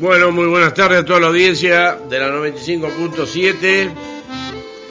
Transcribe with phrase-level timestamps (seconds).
[0.00, 3.90] Bueno, muy buenas tardes a toda la audiencia de la 95.7.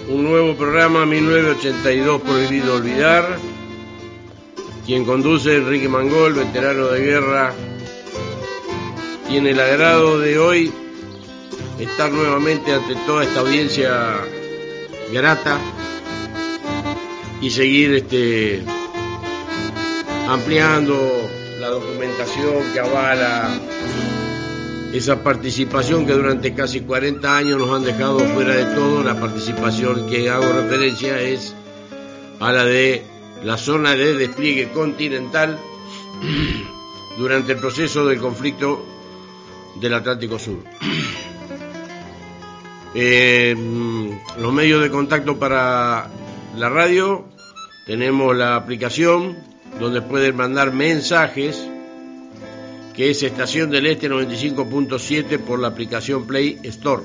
[0.08, 3.38] Un nuevo programa 1982 Prohibido Olvidar.
[4.86, 7.54] Quien conduce Enrique Mangol, veterano de guerra.
[9.28, 10.72] Tiene el agrado de hoy
[11.80, 14.22] estar nuevamente ante toda esta audiencia
[15.12, 15.60] grata
[17.42, 18.64] y seguir este
[20.30, 21.30] ampliando
[21.60, 23.50] la documentación que avala
[24.94, 30.08] esa participación que durante casi 40 años nos han dejado fuera de todo, la participación
[30.08, 31.56] que hago referencia es
[32.40, 33.04] a la de
[33.44, 35.58] la zona de despliegue continental
[37.18, 38.86] durante el proceso del conflicto
[39.82, 40.60] del Atlántico Sur.
[42.96, 43.56] Eh,
[44.40, 46.12] los medios de contacto para
[46.56, 47.26] la radio,
[47.88, 49.36] tenemos la aplicación
[49.80, 51.68] donde pueden mandar mensajes
[52.94, 57.02] que es Estación del Este 95.7 por la aplicación Play Store.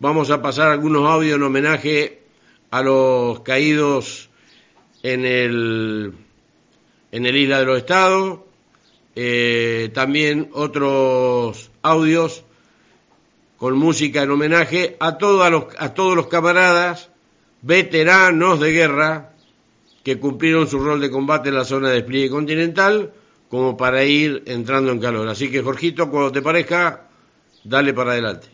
[0.00, 2.22] Vamos a pasar algunos audios en homenaje
[2.70, 4.28] a los caídos
[5.04, 6.12] en el
[7.12, 8.40] en el Isla de los Estados.
[9.14, 12.44] Eh, también otros audios
[13.58, 15.50] con música en homenaje a todos
[16.16, 17.10] los, camaradas
[17.60, 19.32] veteranos de guerra
[20.04, 23.12] que cumplieron su rol de combate en la zona de despliegue continental
[23.50, 25.28] como para ir entrando en calor.
[25.28, 27.08] Así que, Jorgito, cuando te parezca,
[27.64, 28.46] dale para adelante.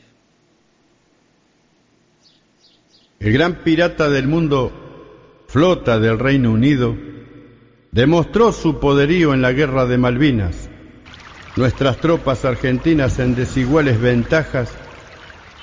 [3.21, 4.73] El gran pirata del mundo,
[5.49, 6.97] flota del Reino Unido,
[7.93, 10.71] demostró su poderío en la guerra de Malvinas.
[11.57, 14.75] Nuestras tropas argentinas en desiguales ventajas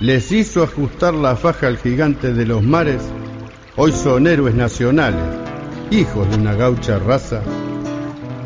[0.01, 3.03] les hizo ajustar la faja al gigante de los mares,
[3.75, 5.21] hoy son héroes nacionales,
[5.91, 7.43] hijos de una gaucha raza,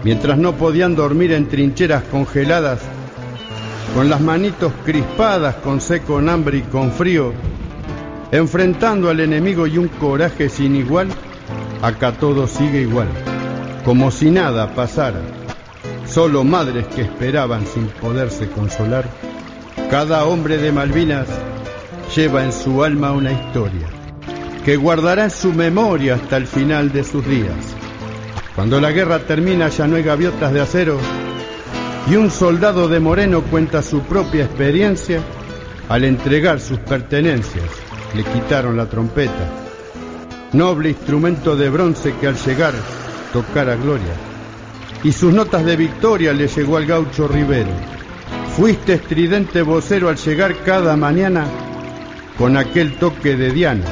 [0.03, 2.81] mientras no podían dormir en trincheras congeladas,
[3.95, 7.31] con las manitos crispadas, con seco, con hambre y con frío,
[8.33, 11.07] enfrentando al enemigo y un coraje sin igual,
[11.81, 13.07] acá todo sigue igual,
[13.85, 15.21] como si nada pasara,
[16.05, 19.05] solo madres que esperaban sin poderse consolar
[19.89, 21.27] cada hombre de Malvinas
[22.15, 23.87] lleva en su alma una historia
[24.63, 27.75] que guardará en su memoria hasta el final de sus días.
[28.55, 30.97] Cuando la guerra termina ya no hay gaviotas de acero
[32.09, 35.21] y un soldado de Moreno cuenta su propia experiencia
[35.87, 37.65] al entregar sus pertenencias.
[38.15, 39.49] Le quitaron la trompeta,
[40.53, 42.73] noble instrumento de bronce que al llegar
[43.31, 44.13] tocara gloria.
[45.03, 47.94] Y sus notas de victoria le llegó al gaucho Rivero
[48.55, 51.45] Fuiste estridente vocero al llegar cada mañana
[52.37, 53.83] con aquel toque de Diana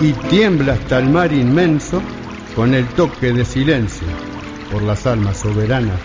[0.00, 2.00] y tiembla hasta el mar inmenso
[2.56, 4.06] con el toque de silencio
[4.70, 6.00] por las almas soberanas.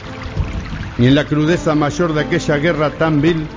[0.98, 3.48] Y en la crudeza mayor de aquella guerra tan vil,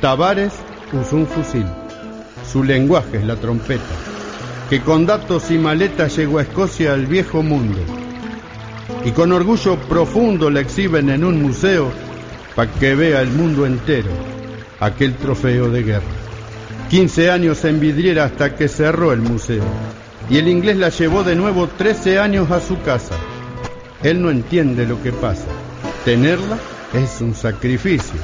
[0.00, 0.54] Tavares
[0.94, 1.66] usó un fusil.
[2.50, 3.94] Su lenguaje es la trompeta,
[4.70, 7.78] que con datos y maletas llegó a Escocia al viejo mundo.
[9.04, 11.92] Y con orgullo profundo la exhiben en un museo
[12.56, 14.10] para que vea el mundo entero
[14.80, 16.04] aquel trofeo de guerra.
[16.90, 19.64] 15 años en vidriera hasta que cerró el museo
[20.28, 23.14] y el inglés la llevó de nuevo 13 años a su casa.
[24.02, 25.46] Él no entiende lo que pasa.
[26.04, 26.58] Tenerla
[26.92, 28.18] es un sacrificio.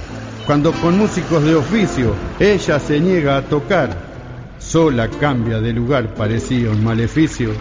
[0.47, 3.91] Cuando con músicos de oficio ella se niega a tocar,
[4.59, 7.53] sola cambia de lugar, parecía un maleficio.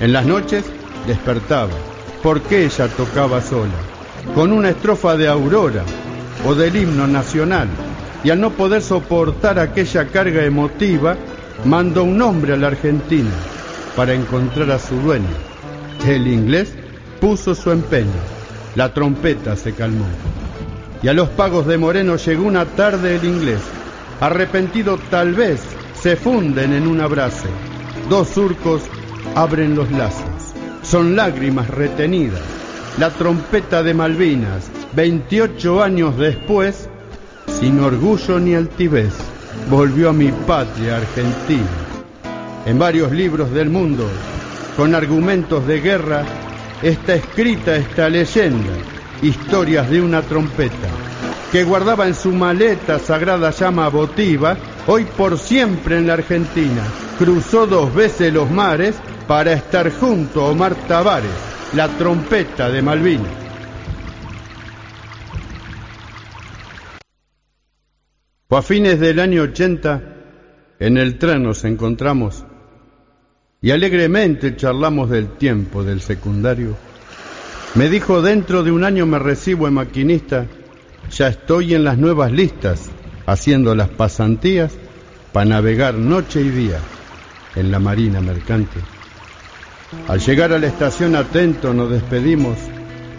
[0.00, 0.64] En las noches
[1.06, 1.72] despertaba,
[2.22, 3.74] porque ella tocaba sola,
[4.34, 5.84] con una estrofa de aurora,
[6.46, 7.68] o del himno nacional,
[8.22, 11.16] y al no poder soportar aquella carga emotiva,
[11.64, 13.30] mandó un hombre a la Argentina
[13.96, 15.26] para encontrar a su dueño.
[16.06, 16.72] El inglés
[17.20, 18.20] puso su empeño,
[18.76, 20.06] la trompeta se calmó.
[21.02, 23.60] Y a los pagos de Moreno llegó una tarde el inglés,
[24.20, 25.60] arrepentido tal vez,
[26.00, 27.48] se funden en un abrazo.
[28.08, 28.82] Dos surcos
[29.34, 32.42] abren los lazos, son lágrimas retenidas.
[32.98, 36.88] La trompeta de Malvinas 28 años después,
[37.60, 39.12] sin orgullo ni altivez,
[39.68, 41.68] volvió a mi patria argentina.
[42.64, 44.08] En varios libros del mundo
[44.74, 46.24] con argumentos de guerra,
[46.80, 48.72] está escrita esta leyenda,
[49.20, 50.88] historias de una trompeta,
[51.52, 54.56] que guardaba en su maleta sagrada llama votiva,
[54.86, 56.82] hoy por siempre en la Argentina,
[57.18, 58.96] cruzó dos veces los mares
[59.28, 61.30] para estar junto a Omar Tavares,
[61.74, 63.45] la trompeta de Malvinas.
[68.48, 70.02] A fines del año 80,
[70.78, 72.44] en el tren nos encontramos
[73.60, 76.76] y alegremente charlamos del tiempo del secundario.
[77.74, 80.46] Me dijo, dentro de un año me recibo en maquinista,
[81.10, 82.88] ya estoy en las nuevas listas,
[83.26, 84.72] haciendo las pasantías
[85.32, 86.78] para navegar noche y día
[87.56, 88.78] en la marina mercante.
[90.06, 92.56] Al llegar a la estación atento nos despedimos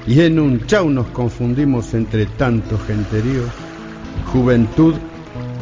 [0.07, 3.43] y en un chau nos confundimos entre tanto genterío.
[4.31, 4.95] Juventud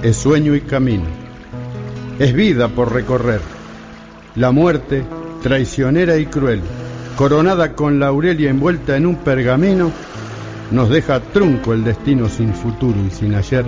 [0.06, 1.06] es sueño y camino.
[2.20, 3.42] Es vida por recorrer.
[4.36, 5.04] La muerte,
[5.42, 6.62] traicionera y cruel,
[7.18, 9.92] coronada con la aurelia envuelta en un pergamino,
[10.70, 13.66] nos deja trunco el destino sin futuro y sin ayer.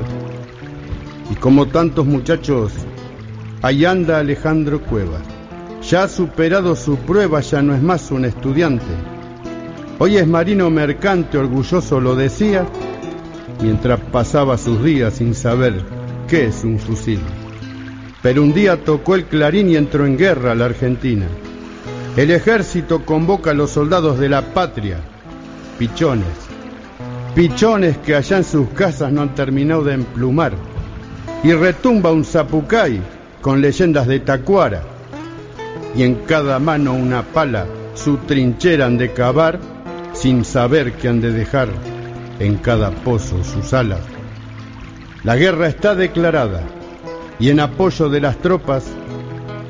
[1.31, 2.71] Y como tantos muchachos,
[3.63, 5.23] ahí anda Alejandro Cuevas.
[5.89, 8.85] Ya ha superado su prueba, ya no es más un estudiante.
[9.97, 12.63] Hoy es marino mercante, orgulloso lo decía,
[13.63, 15.96] mientras pasaba sus días sin saber
[16.27, 17.21] qué es un fusil.
[18.21, 21.25] Pero un día tocó el clarín y entró en guerra la Argentina.
[22.15, 24.97] El ejército convoca a los soldados de la patria,
[25.77, 26.25] pichones,
[27.35, 30.53] pichones que allá en sus casas no han terminado de emplumar.
[31.43, 32.99] Y retumba un zapucay
[33.41, 34.81] con leyendas de Tacuara.
[35.95, 39.59] Y en cada mano una pala, su trinchera han de cavar
[40.13, 41.69] sin saber que han de dejar
[42.39, 44.16] en cada pozo sus alas.
[45.27, 46.63] La guerra está declarada
[47.37, 48.85] y en apoyo de las tropas,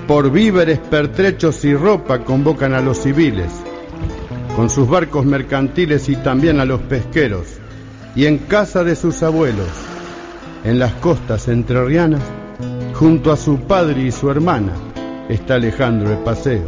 [0.08, 3.52] por víveres, pertrechos y ropa convocan a los civiles,
[4.56, 7.48] con sus barcos mercantiles y también a los pesqueros,
[8.16, 9.68] y en casa de sus abuelos,
[10.64, 12.22] en las costas entrerrianas,
[12.94, 14.74] junto a su padre y su hermana,
[15.28, 16.68] está Alejandro de paseo.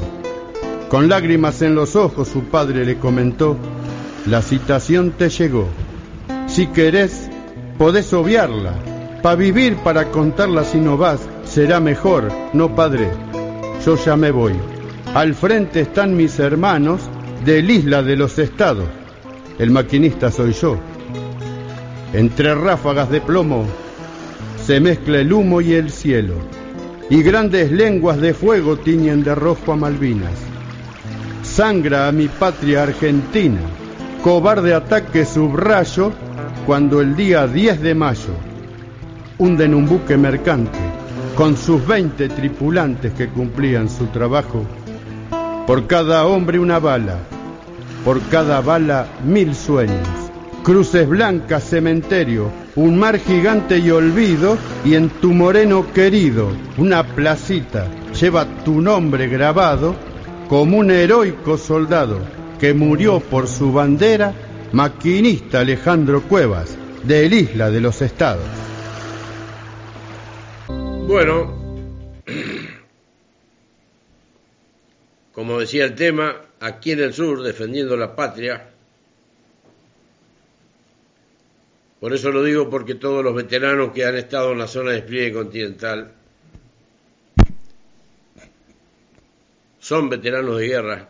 [0.89, 3.55] Con lágrimas en los ojos su padre le comentó,
[4.25, 5.67] la citación te llegó.
[6.47, 7.28] Si querés,
[7.79, 8.73] podés obviarla.
[9.23, 13.09] Pa' vivir, para contarla si no vas, será mejor, no padre.
[13.85, 14.53] Yo ya me voy.
[15.15, 17.01] Al frente están mis hermanos
[17.45, 18.87] del Isla de los Estados.
[19.57, 20.77] El maquinista soy yo.
[22.11, 23.65] Entre ráfagas de plomo
[24.65, 26.35] se mezcla el humo y el cielo,
[27.09, 30.37] y grandes lenguas de fuego tiñen de rojo a Malvinas.
[31.43, 33.61] Sangra a mi patria argentina,
[34.21, 36.11] cobarde ataque subrayo
[36.69, 38.35] cuando el día 10 de mayo
[39.39, 40.77] hunden un buque mercante
[41.33, 44.67] con sus 20 tripulantes que cumplían su trabajo,
[45.65, 47.17] por cada hombre una bala,
[48.05, 50.07] por cada bala mil sueños,
[50.61, 54.55] cruces blancas, cementerio, un mar gigante y olvido,
[54.85, 57.87] y en tu moreno querido, una placita,
[58.21, 59.95] lleva tu nombre grabado
[60.47, 62.19] como un heroico soldado
[62.59, 64.35] que murió por su bandera
[64.71, 68.47] maquinista Alejandro Cuevas, del Isla de los Estados.
[70.67, 71.91] Bueno,
[75.31, 78.69] como decía el tema, aquí en el sur, defendiendo la patria,
[81.99, 84.97] por eso lo digo porque todos los veteranos que han estado en la zona de
[84.97, 86.11] despliegue continental
[89.79, 91.09] son veteranos de guerra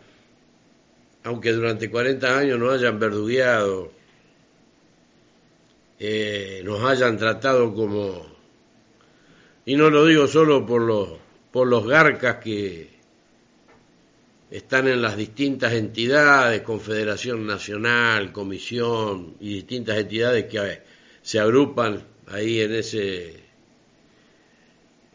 [1.24, 3.92] aunque durante 40 años nos hayan verdugueado,
[5.98, 8.26] eh, nos hayan tratado como,
[9.66, 11.10] y no lo digo solo por los,
[11.50, 12.88] por los garcas que
[14.50, 20.82] están en las distintas entidades, Confederación Nacional, Comisión y distintas entidades que
[21.22, 23.50] se agrupan ahí en ese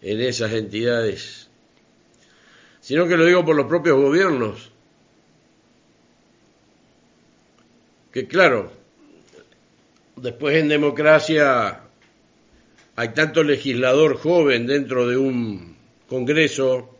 [0.01, 1.50] en esas entidades,
[2.79, 4.71] sino que lo digo por los propios gobiernos
[8.15, 8.72] que claro,
[10.15, 11.81] después en democracia
[12.95, 15.75] hay tanto legislador joven dentro de un
[16.07, 16.95] Congreso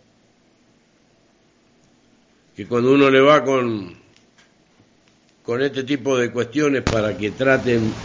[2.54, 3.96] que cuando uno le va con,
[5.42, 7.96] con este tipo de cuestiones para que traten,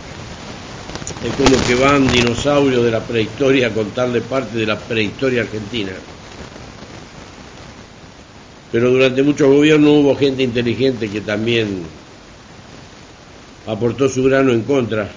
[1.20, 6.00] es como que van dinosaurios de la prehistoria a contarle parte de la prehistoria argentina.
[8.70, 11.99] Pero durante muchos gobiernos hubo gente inteligente que también
[13.70, 15.08] aportó su grano en contra.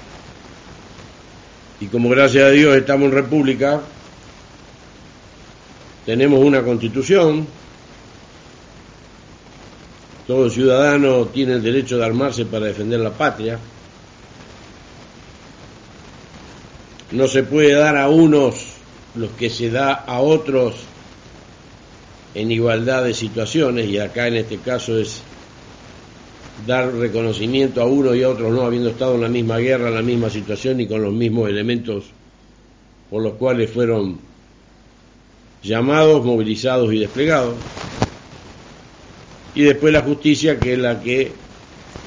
[1.80, 3.82] Y como gracias a Dios estamos en república,
[6.06, 7.48] tenemos una constitución
[10.28, 13.60] todo ciudadano tiene el derecho de armarse para defender la patria.
[17.12, 18.56] No se puede dar a unos
[19.16, 20.76] lo que se da a otros
[22.34, 25.22] en igualdad de situaciones y acá en este caso es
[26.66, 29.96] dar reconocimiento a uno y a otros no habiendo estado en la misma guerra, en
[29.96, 32.06] la misma situación y con los mismos elementos
[33.10, 34.18] por los cuales fueron
[35.62, 37.56] llamados, movilizados y desplegados.
[39.56, 41.32] Y después la justicia, que es la que,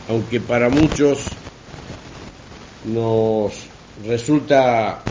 [0.09, 1.21] aunque para muchos
[2.87, 3.53] nos
[4.05, 5.03] resulta,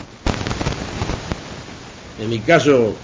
[2.20, 2.94] en mi caso,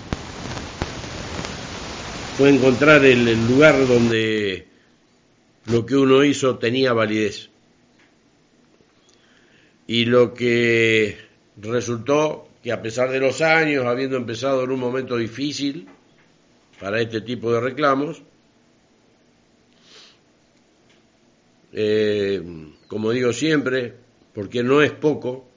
[2.36, 4.66] fue encontrar el, lugar donde
[5.66, 7.50] lo que uno hizo tenía validez.
[9.86, 11.18] Y lo que
[11.56, 15.88] resultó que a pesar de los años, habiendo empezado en un momento difícil
[16.80, 18.22] para este tipo de reclamos,
[21.72, 22.42] eh,
[22.86, 23.94] como digo siempre,
[24.32, 25.48] porque no es poco,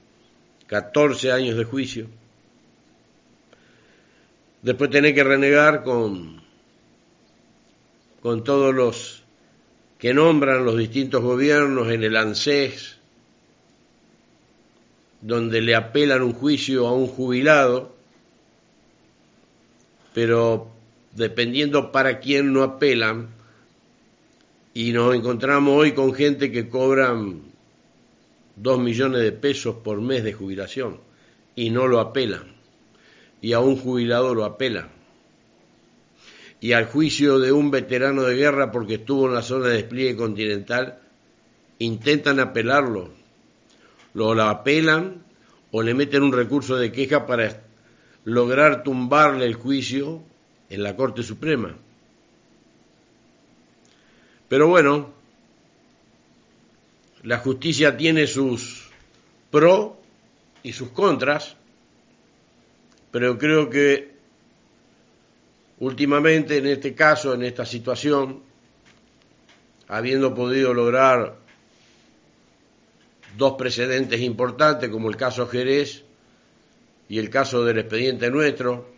[0.66, 2.08] 14 años de juicio,
[4.62, 6.42] después tener que renegar con,
[8.20, 9.15] con todos los
[9.98, 12.96] que nombran los distintos gobiernos en el ANSES,
[15.22, 17.94] donde le apelan un juicio a un jubilado,
[20.12, 20.68] pero
[21.12, 23.28] dependiendo para quién no apelan,
[24.74, 27.40] y nos encontramos hoy con gente que cobran
[28.56, 30.98] dos millones de pesos por mes de jubilación
[31.54, 32.54] y no lo apelan,
[33.40, 34.95] y a un jubilado lo apelan.
[36.66, 40.16] Y al juicio de un veterano de guerra porque estuvo en la zona de despliegue
[40.16, 40.98] continental,
[41.78, 43.12] intentan apelarlo
[44.14, 45.22] lo apelan
[45.70, 47.62] o le meten un recurso de queja para
[48.24, 50.24] lograr tumbarle el juicio
[50.70, 51.76] en la Corte Suprema.
[54.48, 55.12] Pero bueno,
[57.22, 58.90] la justicia tiene sus
[59.52, 59.92] pros
[60.64, 61.54] y sus contras,
[63.12, 64.15] pero creo que
[65.78, 68.42] últimamente en este caso, en esta situación,
[69.88, 71.36] habiendo podido lograr
[73.36, 76.04] dos precedentes importantes como el caso Jerez
[77.08, 78.88] y el caso del expediente nuestro,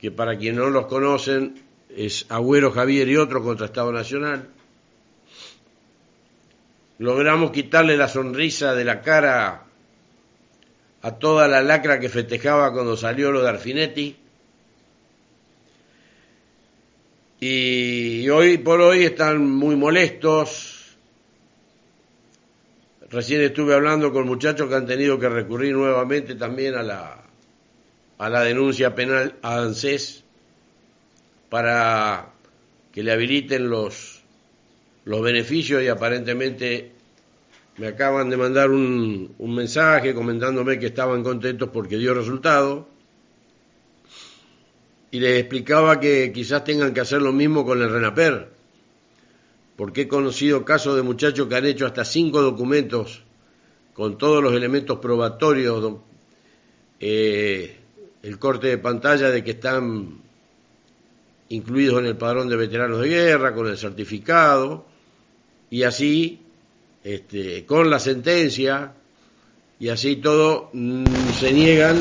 [0.00, 4.48] que para quienes no los conocen es Agüero Javier y otro contra Estado Nacional.
[6.98, 9.64] Logramos quitarle la sonrisa de la cara
[11.02, 14.16] a toda la lacra que festejaba cuando salió lo de Arfinetti.
[17.44, 20.96] Y hoy por hoy están muy molestos,
[23.10, 27.24] Recién estuve hablando con muchachos que han tenido que recurrir nuevamente también a la,
[28.18, 30.22] a la denuncia penal a ANSES
[31.50, 32.32] para
[32.92, 34.22] que le habiliten los,
[35.04, 36.92] los beneficios y aparentemente
[37.76, 42.91] me acaban de mandar un, un mensaje comentándome que estaban contentos porque dio resultado
[45.12, 48.52] y les explicaba que quizás tengan que hacer lo mismo con el RENAPER
[49.76, 53.22] porque he conocido casos de muchachos que han hecho hasta cinco documentos
[53.94, 55.96] con todos los elementos probatorios,
[57.00, 57.76] eh,
[58.22, 60.20] el corte de pantalla de que están
[61.48, 64.86] incluidos en el padrón de veteranos de guerra, con el certificado,
[65.68, 66.40] y así,
[67.04, 68.92] este, con la sentencia,
[69.78, 71.04] y así todo, mm,
[71.40, 71.96] se niegan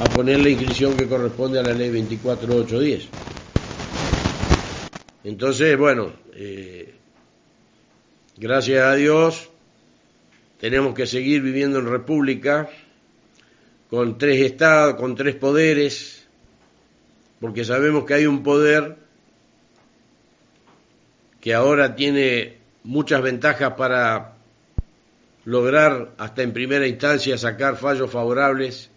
[0.00, 3.08] a poner la inscripción que corresponde a la ley 24810.
[5.24, 6.94] Entonces, bueno, eh,
[8.36, 9.50] gracias a Dios
[10.60, 12.68] tenemos que seguir viviendo en república
[13.90, 16.26] con tres estados, con tres poderes,
[17.40, 18.96] porque sabemos que hay un poder
[21.40, 24.34] que ahora tiene muchas ventajas para
[25.44, 28.90] lograr hasta en primera instancia sacar fallos favorables.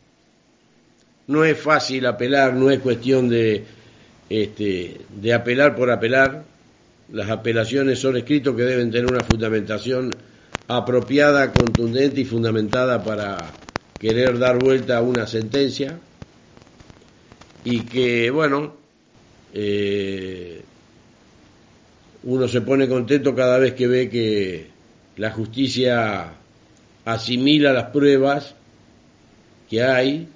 [1.32, 3.64] No es fácil apelar, no es cuestión de
[4.30, 6.44] este, de apelar por apelar.
[7.12, 10.16] Las apelaciones son escritos que deben tener una fundamentación
[10.68, 13.54] apropiada, contundente y fundamentada para
[13.98, 16.00] querer dar vuelta a una sentencia
[17.64, 18.76] y que, bueno,
[19.54, 20.62] eh,
[22.24, 24.68] uno se pone contento cada vez que ve que
[25.18, 26.34] la justicia
[27.06, 28.56] asimila las pruebas
[29.70, 30.28] que hay,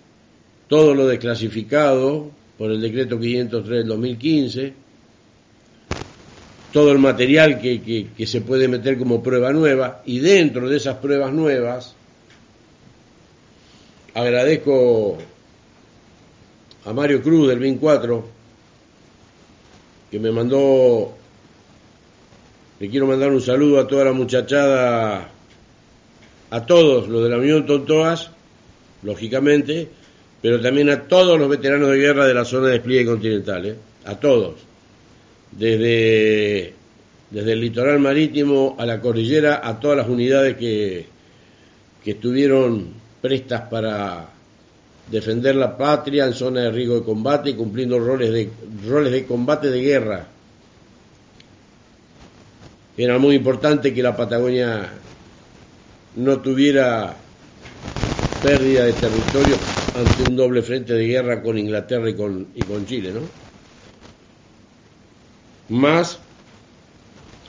[0.67, 4.73] todo lo desclasificado, por el decreto 503 del 2015,
[6.71, 10.97] todo el material que, que, se puede meter como prueba nueva y dentro de esas
[10.97, 11.95] pruebas nuevas
[14.13, 15.17] agradezco
[16.83, 18.25] a Mario Cruz del BIN 4
[20.11, 21.15] que me mandó
[22.79, 25.29] Le quiero mandar un saludo a toda la muchachada,
[26.49, 28.31] a todos los de la Unión Tontoas,
[29.01, 29.87] lógicamente,
[30.45, 33.75] pero también a todos los veteranos de guerra de la zona de despliegue continental, ¿eh?
[34.05, 34.53] a todos,
[35.51, 36.71] desde,
[37.31, 41.07] desde el litoral marítimo a la cordillera, a todas las unidades que,
[42.03, 42.89] que estuvieron
[43.23, 44.29] prestas para
[45.09, 48.47] defender la patria en zona de riesgo de combate y cumpliendo roles de,
[48.87, 50.27] roles de combate de guerra.
[52.95, 54.91] Era muy importante que la Patagonia
[56.17, 57.15] no tuviera
[58.43, 62.85] pérdida de territorio ante un doble frente de guerra con Inglaterra y con, y con
[62.85, 63.21] Chile, ¿no?
[65.69, 66.19] Más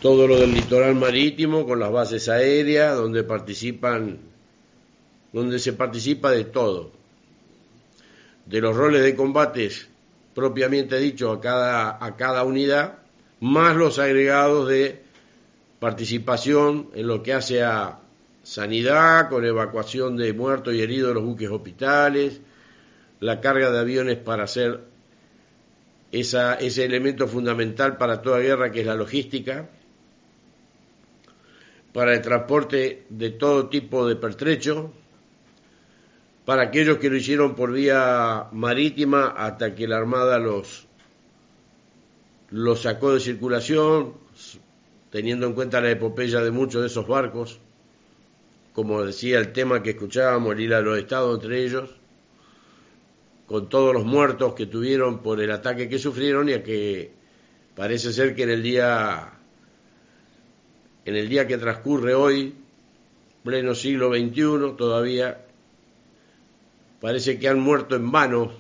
[0.00, 4.18] todo lo del litoral marítimo con las bases aéreas donde participan
[5.32, 6.92] donde se participa de todo
[8.46, 9.88] de los roles de combates
[10.36, 12.98] propiamente dicho a cada, a cada unidad,
[13.40, 15.02] más los agregados de
[15.80, 18.00] participación en lo que hace a
[18.46, 22.40] sanidad, con evacuación de muertos y heridos de los buques hospitales,
[23.18, 24.84] la carga de aviones para hacer
[26.12, 29.68] ese elemento fundamental para toda guerra que es la logística,
[31.92, 34.92] para el transporte de todo tipo de pertrecho,
[36.44, 40.86] para aquellos que lo hicieron por vía marítima hasta que la Armada los,
[42.50, 44.14] los sacó de circulación,
[45.10, 47.60] teniendo en cuenta la epopeya de muchos de esos barcos,
[48.76, 51.88] como decía el tema que escuchábamos, el hilo de los estados entre ellos,
[53.46, 57.10] con todos los muertos que tuvieron por el ataque que sufrieron y a que
[57.74, 59.32] parece ser que en el día
[61.06, 62.54] en el día que transcurre hoy,
[63.42, 65.46] pleno siglo XXI, todavía
[67.00, 68.52] parece que han muerto en vano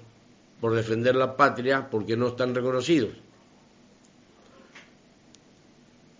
[0.62, 3.10] por defender la patria porque no están reconocidos.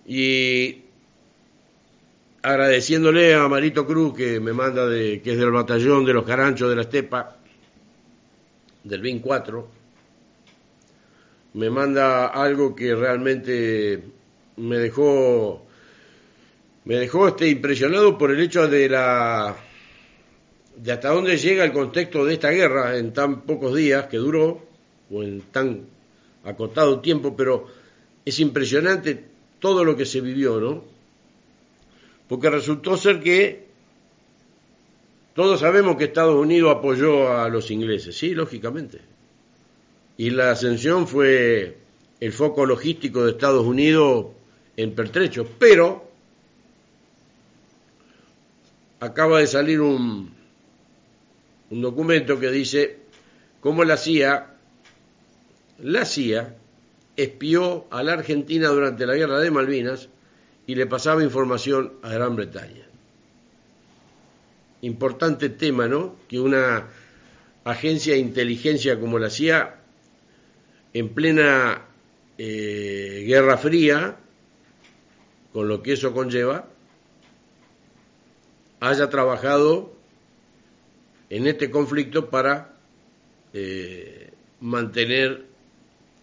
[0.04, 0.85] Y
[2.46, 6.70] agradeciéndole a Marito Cruz que me manda de que es del batallón de los Caranchos
[6.70, 7.38] de la Estepa
[8.84, 9.68] del BIN 4
[11.54, 14.00] me manda algo que realmente
[14.58, 15.66] me dejó
[16.84, 19.56] me dejó este impresionado por el hecho de la
[20.76, 24.62] de hasta dónde llega el contexto de esta guerra en tan pocos días que duró,
[25.10, 25.86] o en tan
[26.44, 27.66] acotado tiempo, pero
[28.24, 29.24] es impresionante
[29.58, 30.95] todo lo que se vivió, ¿no?
[32.28, 33.66] Porque resultó ser que
[35.34, 39.00] todos sabemos que Estados Unidos apoyó a los ingleses, sí, lógicamente.
[40.16, 41.76] Y la ascensión fue
[42.20, 44.28] el foco logístico de Estados Unidos
[44.76, 46.10] en pertrecho, pero
[49.00, 50.34] acaba de salir un,
[51.70, 52.98] un documento que dice
[53.60, 54.54] cómo la CIA,
[55.80, 56.56] la CIA
[57.16, 60.08] espió a la Argentina durante la guerra de Malvinas
[60.66, 62.86] y le pasaba información a Gran Bretaña.
[64.82, 66.16] Importante tema, ¿no?
[66.28, 66.86] Que una
[67.64, 69.76] agencia de inteligencia como la CIA,
[70.92, 71.82] en plena
[72.38, 74.16] eh, Guerra Fría,
[75.52, 76.68] con lo que eso conlleva,
[78.80, 79.92] haya trabajado
[81.30, 82.74] en este conflicto para
[83.52, 85.44] eh, mantener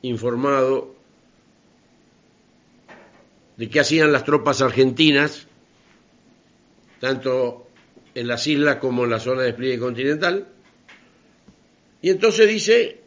[0.02, 0.93] informado
[3.58, 5.48] de qué hacían las tropas argentinas,
[7.00, 7.68] tanto
[8.16, 10.48] en las islas como en la zona de despliegue continental.
[12.02, 13.02] Y entonces dice,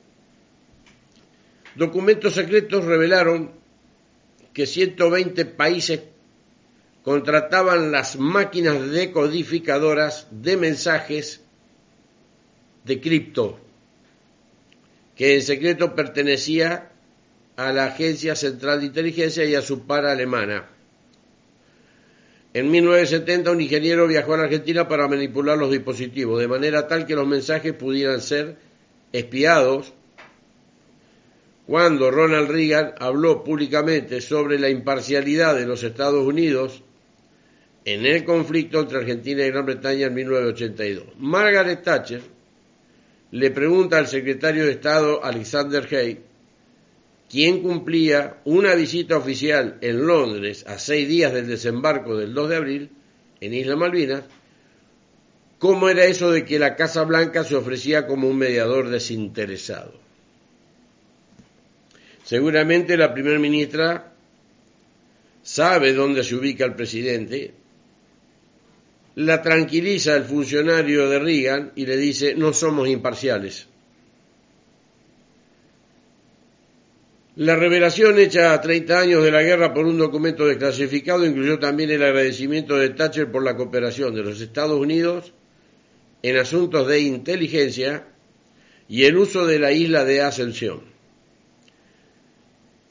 [1.75, 3.53] documentos secretos revelaron
[4.53, 6.01] que 120 países
[7.03, 11.43] contrataban las máquinas decodificadoras de mensajes
[12.85, 13.61] de cripto,
[15.15, 16.91] que en secreto pertenecía
[17.57, 20.69] a la Agencia Central de Inteligencia y a su par alemana.
[22.53, 27.07] En 1970 un ingeniero viajó a la Argentina para manipular los dispositivos, de manera tal
[27.07, 28.57] que los mensajes pudieran ser
[29.13, 29.93] espiados.
[31.67, 36.83] Cuando Ronald Reagan habló públicamente sobre la imparcialidad de los Estados Unidos
[37.85, 41.07] en el conflicto entre Argentina y Gran Bretaña en 1982.
[41.19, 42.23] Margaret Thatcher
[43.33, 46.21] le pregunta al secretario de Estado Alexander Hay,
[47.31, 52.57] quien cumplía una visita oficial en Londres a seis días del desembarco del 2 de
[52.57, 52.91] abril
[53.41, 54.25] en Isla Malvinas,
[55.59, 59.95] cómo era eso de que la Casa Blanca se ofrecía como un mediador desinteresado.
[62.25, 64.13] Seguramente la primera ministra
[65.43, 67.55] sabe dónde se ubica el presidente,
[69.15, 73.69] la tranquiliza el funcionario de Reagan y le dice, no somos imparciales.
[77.37, 81.91] La revelación hecha a 30 años de la guerra por un documento desclasificado incluyó también
[81.91, 85.35] el agradecimiento de Thatcher por la cooperación de los Estados Unidos
[86.23, 88.07] en asuntos de inteligencia
[88.89, 90.81] y el uso de la isla de Ascensión.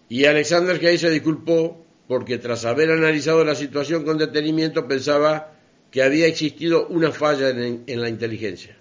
[0.10, 5.54] Y Alexander Hay se disculpó porque tras haber analizado la situación con detenimiento pensaba
[5.90, 8.78] que había existido una falla en, en la inteligencia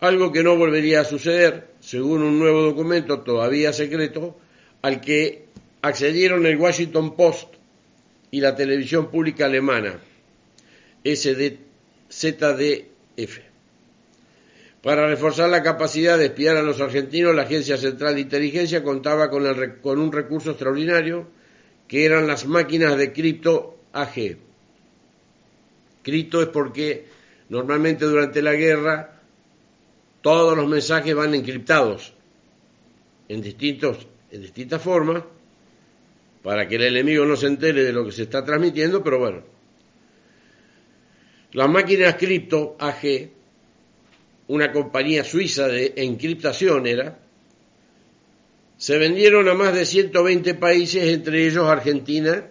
[0.00, 4.38] algo que no volvería a suceder, según un nuevo documento todavía secreto,
[4.80, 5.46] al que
[5.82, 7.54] accedieron el Washington Post
[8.30, 9.98] y la televisión pública alemana,
[11.04, 13.38] ZDF.
[14.84, 19.28] Para reforzar la capacidad de espiar a los argentinos, la Agencia Central de Inteligencia contaba
[19.28, 19.44] con,
[19.82, 21.26] con un recurso extraordinario,
[21.88, 24.36] que eran las máquinas de cripto AG.
[26.04, 27.06] Cripto es porque
[27.48, 29.19] normalmente durante la guerra
[30.22, 32.12] todos los mensajes van encriptados
[33.28, 35.24] en, distintos, en distintas formas
[36.42, 39.42] para que el enemigo no se entere de lo que se está transmitiendo, pero bueno.
[41.52, 43.30] Las máquinas cripto AG,
[44.48, 47.18] una compañía suiza de encriptación era,
[48.76, 52.46] se vendieron a más de 120 países, entre ellos Argentina,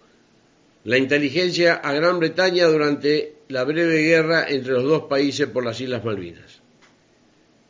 [0.85, 5.81] la inteligencia a Gran Bretaña durante la breve guerra entre los dos países por las
[5.81, 6.61] Islas Malvinas.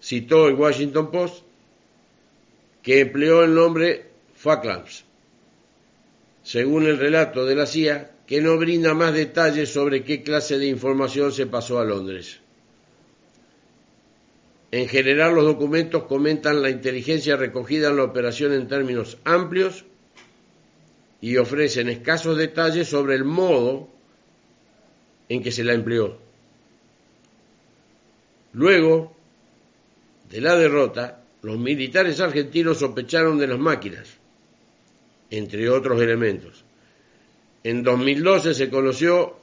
[0.03, 1.45] Citó el Washington Post
[2.83, 5.05] que empleó el nombre Falklands,
[6.43, 10.67] según el relato de la CIA, que no brinda más detalles sobre qué clase de
[10.67, 12.41] información se pasó a Londres.
[14.75, 19.85] En general, los documentos comentan la inteligencia recogida en la operación en términos amplios
[21.21, 23.89] y ofrecen escasos detalles sobre el modo
[25.29, 26.19] en que se la empleó.
[28.53, 29.17] Luego
[30.29, 34.09] de la derrota, los militares argentinos sospecharon de las máquinas,
[35.31, 36.65] entre otros elementos.
[37.63, 39.39] En 2012 se conoció,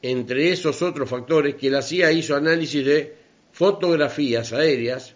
[0.00, 3.21] entre esos otros factores, que la CIA hizo análisis de
[3.52, 5.14] fotografías aéreas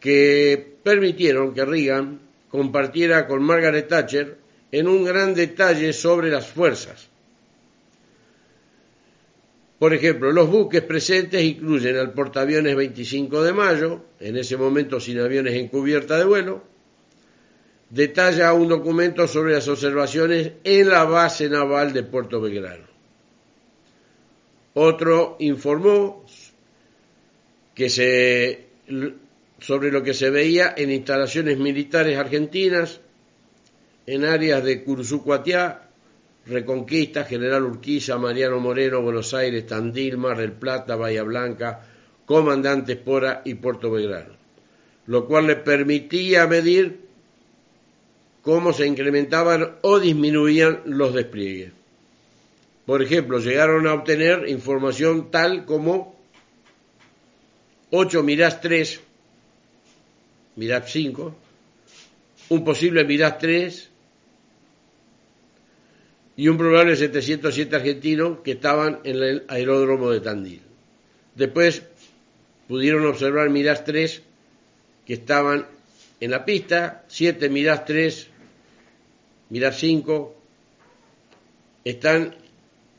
[0.00, 4.38] que permitieron que Reagan compartiera con Margaret Thatcher
[4.70, 7.08] en un gran detalle sobre las fuerzas.
[9.78, 15.18] Por ejemplo, los buques presentes incluyen al portaaviones 25 de mayo, en ese momento sin
[15.18, 16.62] aviones en cubierta de vuelo,
[17.90, 22.86] detalla un documento sobre las observaciones en la base naval de Puerto Belgrano.
[24.74, 26.24] Otro informó
[27.74, 28.66] que se,
[29.60, 33.00] sobre lo que se veía en instalaciones militares argentinas,
[34.06, 35.88] en áreas de Cursucuatiá,
[36.46, 41.80] Reconquista, General Urquiza, Mariano Moreno, Buenos Aires, Tandil, Mar del Plata, Bahía Blanca,
[42.26, 44.34] Comandante Espora y Puerto Belgrano,
[45.06, 47.00] lo cual le permitía medir
[48.42, 51.72] cómo se incrementaban o disminuían los despliegues.
[52.84, 56.13] Por ejemplo, llegaron a obtener información tal como
[57.96, 59.00] 8 Mirás 3,
[60.56, 61.36] Mirás 5,
[62.48, 63.88] un posible Mirás 3
[66.36, 70.60] y un probable 707 argentino que estaban en el aeródromo de Tandil.
[71.36, 71.84] Después
[72.66, 74.22] pudieron observar Mirás 3
[75.06, 75.64] que estaban
[76.18, 78.26] en la pista, 7 Mirás 3,
[79.50, 80.36] Mirás 5,
[81.84, 82.34] están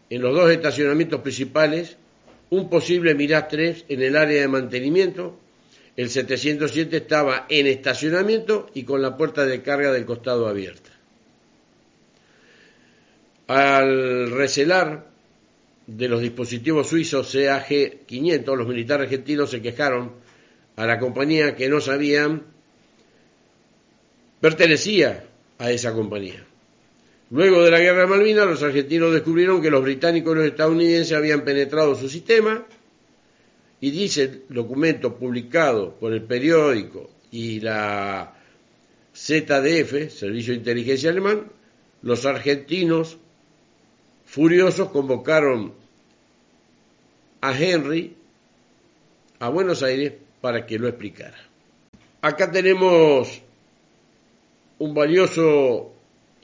[0.10, 1.98] en los dos estacionamientos principales
[2.50, 5.40] un posible Mirage 3 en el área de mantenimiento
[5.96, 10.90] el 707 estaba en estacionamiento y con la puerta de carga del costado abierta.
[13.48, 15.08] Al recelar
[15.88, 20.14] de los dispositivos suizos CAG-500, los militares argentinos se quejaron
[20.76, 22.44] a la compañía que no sabían
[24.42, 25.28] pertenecía
[25.58, 26.46] a esa compañía.
[27.32, 31.18] Luego de la guerra de Malvinas, los argentinos descubrieron que los británicos y los estadounidenses
[31.18, 32.66] habían penetrado su sistema
[33.82, 38.36] y dice el documento publicado por el periódico y la
[39.16, 41.52] ZDF, Servicio de Inteligencia Alemán,
[42.04, 43.18] los argentinos
[44.26, 45.74] furiosos convocaron
[47.42, 48.16] a Henry
[49.40, 51.38] a Buenos Aires para que lo explicara.
[52.22, 53.42] Acá tenemos
[54.78, 55.95] un valioso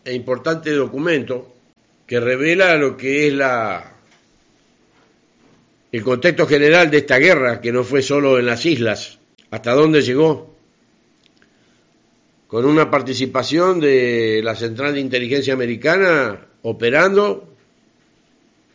[0.04, 1.54] e importante documento
[2.08, 3.96] que revela lo que es la
[5.92, 10.02] el contexto general de esta guerra, que no fue solo en las islas, hasta dónde
[10.02, 10.56] llegó,
[12.48, 17.52] con una participación de la Central de Inteligencia Americana operando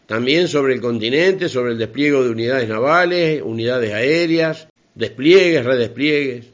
[0.06, 6.46] también sobre el continente, sobre el despliegue de unidades navales, unidades aéreas, despliegues, redespliegues.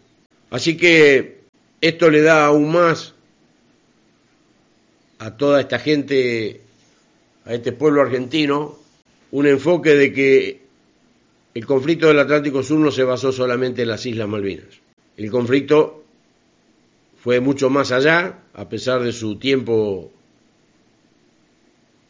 [0.51, 1.41] Así que
[1.81, 3.15] esto le da aún más
[5.23, 6.61] a toda esta gente,
[7.45, 8.77] a este pueblo argentino,
[9.31, 10.61] un enfoque de que
[11.55, 14.81] el conflicto del Atlántico Sur no se basó solamente en las Islas Malvinas.
[15.17, 16.03] El conflicto
[17.23, 20.11] fue mucho más allá, a pesar de su tiempo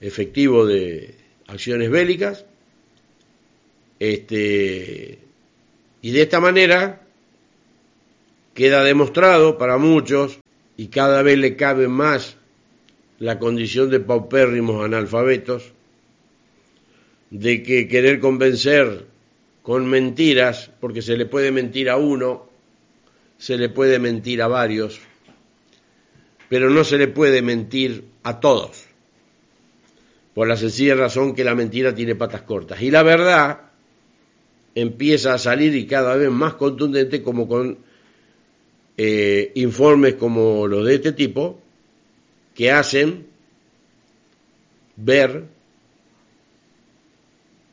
[0.01, 1.15] efectivo de
[1.49, 2.47] acciones bélicas.
[3.99, 5.19] Este,
[6.01, 7.03] y de esta manera
[8.55, 10.39] Queda demostrado para muchos,
[10.77, 12.37] y cada vez le cabe más
[13.23, 15.71] la condición de paupérrimos analfabetos,
[17.31, 19.07] de que querer convencer
[19.63, 22.49] con mentiras, porque se le puede mentir a uno,
[23.39, 24.99] se le puede mentir a varios,
[26.49, 28.87] pero no se le puede mentir a todos,
[30.35, 32.83] por la sencilla razón que la mentira tiene patas cortas.
[32.83, 33.71] Y la verdad
[34.75, 37.79] empieza a salir y cada vez más contundente como con
[38.97, 41.62] eh, informes como los de este tipo
[42.55, 43.27] que hacen
[44.97, 45.45] ver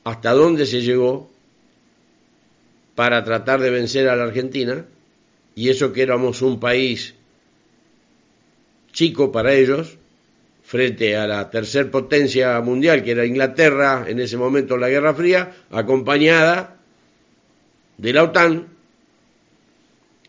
[0.03, 1.29] hasta dónde se llegó
[2.95, 4.85] para tratar de vencer a la Argentina
[5.55, 7.15] y eso que éramos un país
[8.91, 9.97] chico para ellos
[10.63, 15.13] frente a la tercer potencia mundial que era Inglaterra en ese momento en la Guerra
[15.13, 16.77] Fría acompañada
[17.97, 18.67] de la OTAN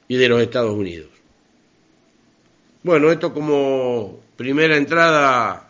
[0.08, 1.08] y de los Estados Unidos.
[2.82, 5.68] Bueno, esto como primera entrada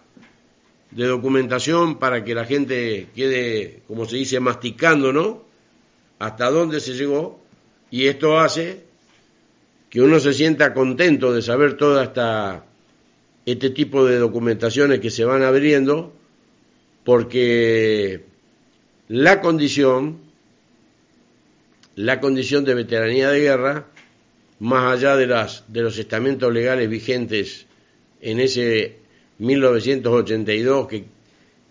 [0.93, 5.43] de documentación para que la gente quede, como se dice, masticando, ¿no?
[6.21, 7.41] Hasta dónde se llegó
[7.91, 8.85] y esto hace
[9.89, 12.65] que uno se sienta contento de saber toda esta
[13.45, 16.13] este tipo de documentaciones que se van abriendo
[17.03, 18.25] porque
[19.09, 20.21] la condición
[21.97, 23.87] la condición de veteranía de guerra
[24.61, 27.67] más allá de, las, de los estamentos legales vigentes
[28.21, 28.99] en ese
[29.39, 31.05] 1982 que,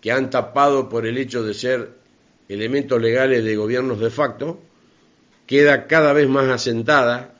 [0.00, 1.90] que han tapado por el hecho de ser
[2.48, 4.60] elementos legales de gobiernos de facto,
[5.46, 7.34] queda cada vez más asentada,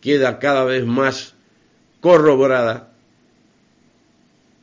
[0.00, 1.34] queda cada vez más
[2.00, 2.92] corroborada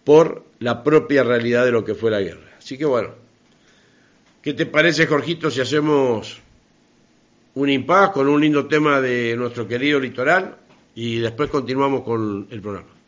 [0.04, 2.56] por la propia realidad de lo que fue la guerra.
[2.58, 3.10] Así que bueno,
[4.42, 6.42] ¿qué te parece, Jorgito, si hacemos
[7.56, 10.56] un impas con un lindo tema de nuestro querido litoral
[10.96, 12.99] y después continuamos con el programa.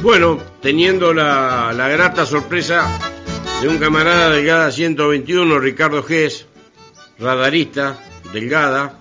[0.00, 2.98] Bueno, teniendo la, grata sorpresa
[3.62, 6.46] de un camarada Delgada 121, Ricardo Gess,
[7.18, 7.98] radarista,
[8.32, 9.00] Delgada.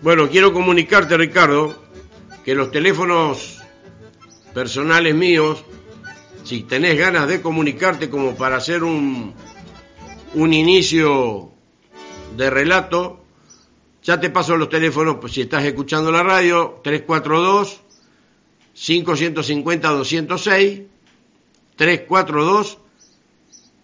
[0.00, 1.74] Bueno, quiero comunicarte, Ricardo,
[2.44, 3.58] que los teléfonos
[4.54, 5.64] personales míos,
[6.44, 9.34] si tenés ganas de comunicarte como para hacer un,
[10.34, 11.50] un inicio
[12.36, 13.24] de relato,
[14.02, 17.83] ya te paso los teléfonos, pues si estás escuchando la radio, 342
[18.74, 20.82] 550 206
[21.76, 22.78] 342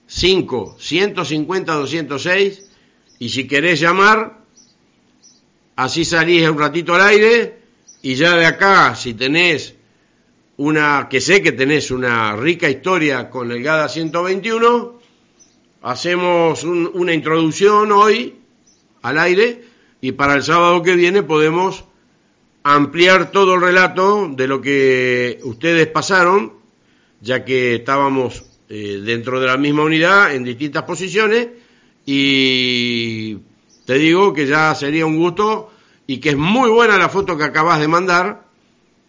[0.07, 2.71] 5 150 206
[3.21, 4.41] y si querés llamar,
[5.77, 7.61] así salís un ratito al aire
[8.03, 9.75] y ya de acá, si tenés
[10.57, 15.01] una, que sé que tenés una rica historia con el GADA 121,
[15.83, 18.37] hacemos una introducción hoy
[19.03, 19.65] al aire
[20.01, 21.85] y para el sábado que viene podemos
[22.63, 26.53] ampliar todo el relato de lo que ustedes pasaron,
[27.21, 31.49] ya que estábamos eh, dentro de la misma unidad en distintas posiciones
[32.07, 33.37] y
[33.85, 35.71] te digo que ya sería un gusto
[36.07, 38.45] y que es muy buena la foto que acabas de mandar,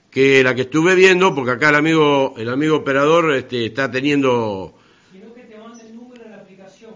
[0.10, 4.74] que la que estuve viendo, porque acá el amigo, el amigo operador este, está teniendo...
[5.12, 6.92] que te el número de la aplicación,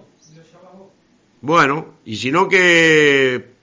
[1.41, 3.54] Bueno, y si no que...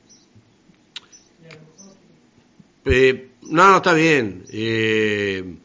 [2.85, 4.45] Eh, no, está bien.
[4.51, 5.57] Eh,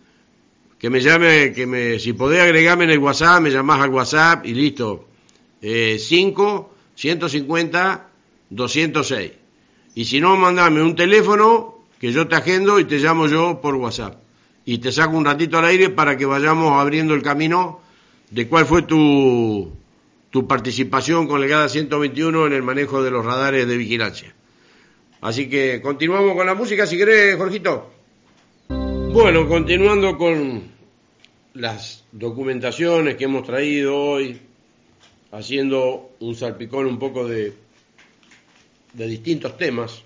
[0.77, 4.45] que me llame, que me, si podés agregarme en el WhatsApp, me llamás al WhatsApp
[4.45, 5.07] y listo.
[5.61, 8.09] Eh, 5, 150,
[8.49, 9.31] 206.
[9.95, 13.75] Y si no, mandame un teléfono que yo te agendo y te llamo yo por
[13.75, 14.21] WhatsApp.
[14.65, 17.81] Y te saco un ratito al aire para que vayamos abriendo el camino
[18.29, 19.71] de cuál fue tu,
[20.29, 24.35] tu participación con el GADA 121 en el manejo de los radares de vigilancia.
[25.21, 27.91] Así que continuamos con la música, si querés, Jorgito.
[28.69, 30.71] Bueno, continuando con
[31.55, 34.39] las documentaciones que hemos traído hoy,
[35.31, 37.53] haciendo un salpicón un poco de,
[38.93, 40.03] de distintos temas,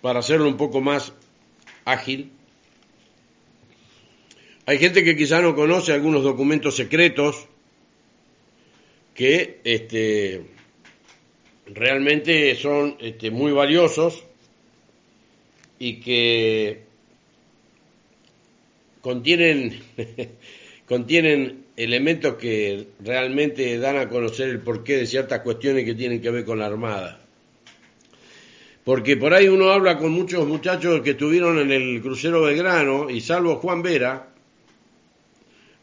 [0.00, 1.12] para hacerlo un poco más
[1.84, 2.32] ágil.
[4.66, 7.46] Hay gente que quizá no conoce algunos documentos secretos
[9.14, 10.46] que este,
[11.74, 14.24] realmente son este, muy valiosos
[15.78, 16.82] y que
[19.00, 19.80] contienen,
[20.86, 26.30] contienen elementos que realmente dan a conocer el porqué de ciertas cuestiones que tienen que
[26.30, 27.20] ver con la Armada.
[28.84, 33.20] Porque por ahí uno habla con muchos muchachos que estuvieron en el crucero Belgrano y
[33.20, 34.28] salvo Juan Vera,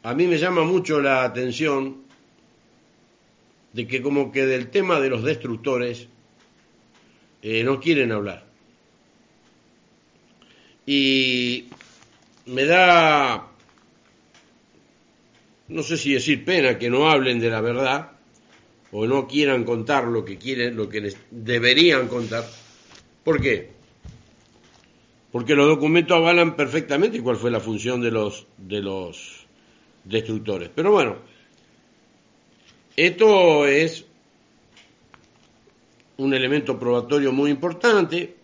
[0.04, 2.07] a mí me llama mucho la atención
[3.78, 6.08] de que como que del tema de los destructores
[7.44, 8.44] eh, no quieren hablar.
[10.88, 11.66] Y
[12.48, 13.52] me da,
[15.68, 18.13] no sé si decir pena que no hablen de la verdad
[18.92, 22.50] o no quieran contar lo que quieren, lo que deberían contar.
[23.24, 23.70] ¿Por qué?
[25.32, 29.46] Porque los documentos avalan perfectamente cuál fue la función de los de los
[30.04, 30.72] destructores.
[30.74, 31.18] Pero bueno,
[32.97, 34.05] esto es
[36.17, 38.36] un elemento probatorio muy importante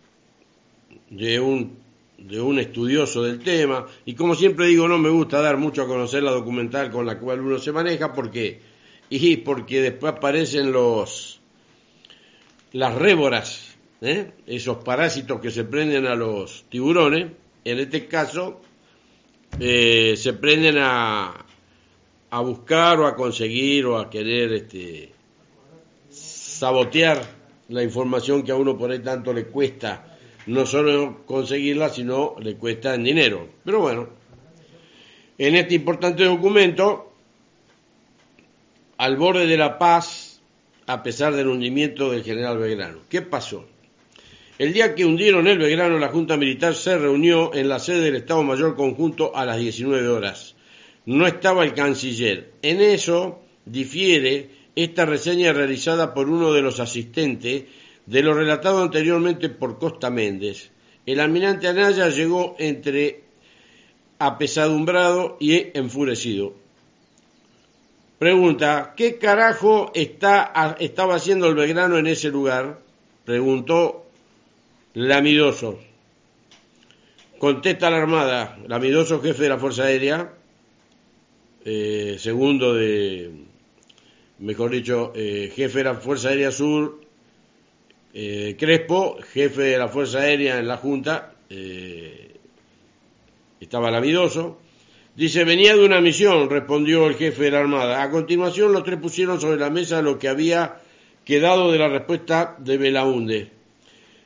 [1.10, 1.84] de un
[2.18, 5.88] de un estudioso del tema, y como siempre digo, no me gusta dar mucho a
[5.88, 8.62] conocer la documental con la cual uno se maneja, porque
[9.10, 11.42] y porque después aparecen los
[12.72, 14.32] las réboras, ¿eh?
[14.48, 17.32] esos parásitos que se prenden a los tiburones,
[17.66, 18.62] en este caso
[19.60, 21.46] eh, se prenden a,
[22.34, 25.12] a buscar o a conseguir o a querer este,
[26.10, 27.22] sabotear
[27.70, 30.18] la información que a uno por ahí tanto le cuesta
[30.48, 33.48] no solo conseguirla, sino le cuesta en dinero.
[33.64, 34.10] Pero bueno,
[35.38, 37.14] en este importante documento,
[38.98, 40.42] al borde de la paz,
[40.88, 43.02] a pesar del hundimiento del general Belgrano.
[43.10, 43.68] ¿Qué pasó?
[44.58, 48.16] El día que hundieron el Belgrano, la Junta Militar se reunió en la sede del
[48.16, 50.53] Estado Mayor Conjunto a las 19 horas.
[51.06, 52.54] No estaba el canciller.
[52.62, 57.64] En eso difiere esta reseña realizada por uno de los asistentes
[58.06, 60.72] de lo relatado anteriormente por Costa Méndez,
[61.06, 63.24] el almirante Anaya llegó entre
[64.20, 66.54] apesadumbrado y enfurecido.
[68.20, 72.80] Pregunta, ¿qué carajo está, estaba haciendo el Belgrano en ese lugar?
[73.26, 74.06] Preguntó
[74.94, 75.80] Lamidoso.
[77.38, 80.32] Contesta la Armada, Lamidoso, jefe de la Fuerza Aérea,
[81.66, 83.32] eh, segundo de,
[84.40, 87.02] mejor dicho, eh, jefe de la Fuerza Aérea Sur,
[88.14, 92.36] eh, Crespo, jefe de la Fuerza Aérea en la Junta, eh,
[93.60, 94.60] estaba lamidoso.
[95.16, 98.02] Dice, venía de una misión, respondió el jefe de la Armada.
[98.02, 100.82] A continuación, los tres pusieron sobre la mesa lo que había
[101.24, 103.52] quedado de la respuesta de Belaunde,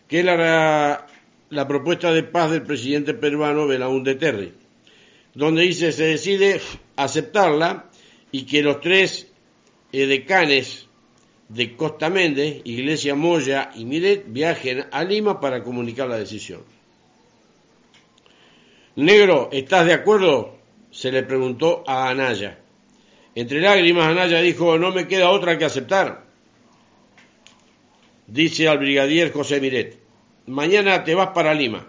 [0.07, 1.05] que era
[1.49, 4.53] la propuesta de paz del presidente peruano Belaunde Terry,
[5.37, 6.59] donde dice se decide
[6.95, 7.85] aceptarla
[8.31, 9.27] y que los tres
[9.91, 10.87] decanes
[11.47, 16.63] de Costa Méndez, Iglesia Moya y Miret viajen a Lima para comunicar la decisión.
[18.95, 20.57] Negro, ¿estás de acuerdo?
[20.89, 22.57] se le preguntó a Anaya.
[23.35, 26.25] Entre lágrimas, Anaya dijo, no me queda otra que aceptar.
[28.25, 29.99] Dice al brigadier José Miret,
[30.47, 31.85] mañana te vas para Lima.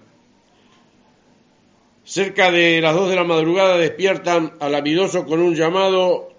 [2.18, 6.32] Cerca de las dos de la madrugada despiertan al amidoso con un llamado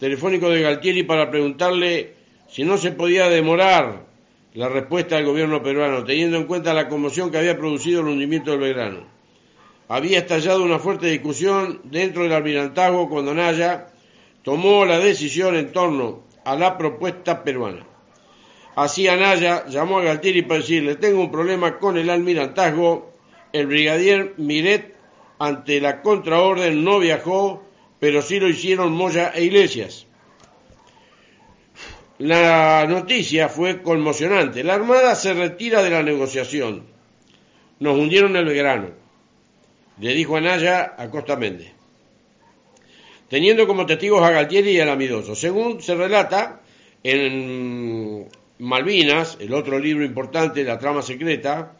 [0.00, 2.14] telefónico de Galtieri para preguntarle
[2.48, 4.04] si no se podía demorar
[4.52, 8.50] la respuesta del gobierno peruano, teniendo en cuenta la conmoción que había producido el hundimiento
[8.50, 9.06] del Belgrano.
[9.86, 13.86] Había estallado una fuerte discusión dentro del almirantazgo cuando Naya
[14.42, 17.86] tomó la decisión en torno a la propuesta peruana.
[18.74, 23.13] Así Anaya llamó a Galtieri para decirle, tengo un problema con el almirantazgo,
[23.54, 24.94] el brigadier Miret
[25.38, 27.64] ante la contraorden no viajó,
[28.00, 30.06] pero sí lo hicieron Moya e Iglesias.
[32.18, 34.64] La noticia fue conmocionante.
[34.64, 36.82] La Armada se retira de la negociación.
[37.78, 38.88] Nos hundieron el Belgrano,
[40.00, 41.72] le dijo Anaya a Costa Méndez,
[43.28, 45.36] teniendo como testigos a Galtieri y al Amidoso.
[45.36, 46.60] Según se relata
[47.04, 48.28] en
[48.58, 51.76] Malvinas, el otro libro importante, La trama secreta,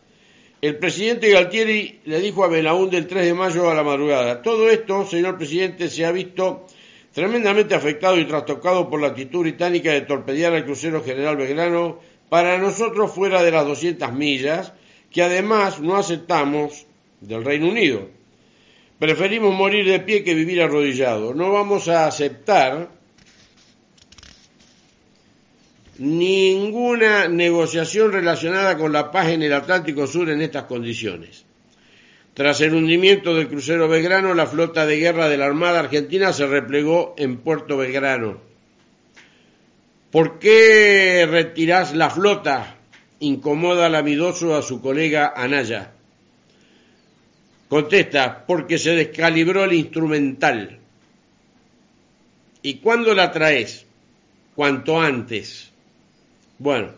[0.67, 4.71] el presidente Galtieri le dijo a Belaúnde el 3 de mayo a la madrugada, todo
[4.71, 6.65] esto, señor presidente, se ha visto
[7.13, 12.01] tremendamente afectado y trastocado por la actitud británica de torpedear al crucero General Belgrano
[12.31, 14.73] para nosotros fuera de las 200 millas,
[15.11, 16.87] que además no aceptamos
[17.21, 18.09] del Reino Unido.
[18.99, 21.35] Preferimos morir de pie que vivir arrodillado.
[21.35, 22.89] No vamos a aceptar
[25.99, 31.45] ninguna negociación relacionada con la paz en el Atlántico Sur en estas condiciones.
[32.35, 36.47] Tras el hundimiento del crucero Belgrano, la flota de guerra de la Armada Argentina se
[36.47, 38.41] replegó en Puerto Belgrano.
[40.11, 42.77] ¿Por qué retirás la flota?
[43.21, 45.93] Incomoda Lamidoso a su colega Anaya.
[47.69, 50.79] Contesta, porque se descalibró el instrumental.
[52.63, 53.87] ¿Y cuándo la traes?
[54.55, 55.74] Cuanto antes.
[56.65, 56.93] Bueno,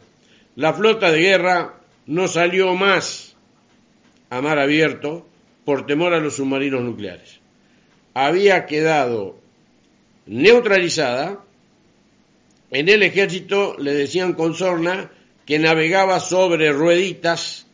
[0.54, 1.74] la flota de guerra
[2.06, 3.34] no salió más
[4.30, 5.26] a mar abierto
[5.64, 7.40] por temor a los submarinos nucleares.
[8.14, 9.40] Había quedado
[10.26, 11.40] neutralizada.
[12.70, 15.10] En el ejército le decían con sorna
[15.44, 17.66] que navegaba sobre rueditas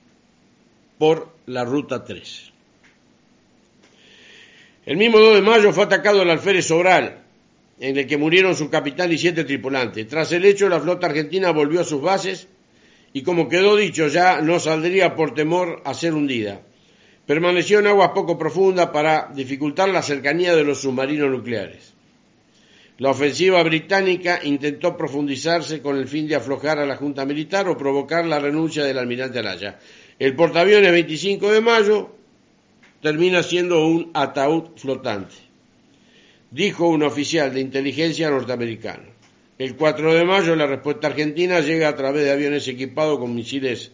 [0.96, 2.52] por la ruta 3.
[4.86, 7.21] El mismo 2 de mayo fue atacado el alférez Sobral,
[7.80, 10.06] en el que murieron su capitán y siete tripulantes.
[10.06, 12.48] Tras el hecho, la flota argentina volvió a sus bases
[13.12, 16.62] y, como quedó dicho, ya no saldría por temor a ser hundida.
[17.26, 21.94] Permaneció en aguas poco profundas para dificultar la cercanía de los submarinos nucleares.
[22.98, 27.76] La ofensiva británica intentó profundizarse con el fin de aflojar a la Junta Militar o
[27.76, 29.78] provocar la renuncia del almirante Araya.
[30.18, 32.14] El portaaviones 25 de mayo
[33.00, 35.51] termina siendo un ataúd flotante
[36.52, 39.10] dijo un oficial de inteligencia norteamericano.
[39.58, 43.90] El 4 de mayo la respuesta argentina llega a través de aviones equipados con misiles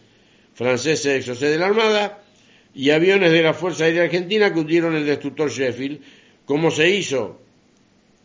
[0.53, 2.21] franceses Exocet de la Armada
[2.75, 6.01] y aviones de la Fuerza Aérea Argentina que hundieron el destructor Sheffield.
[6.45, 7.39] Cómo se hizo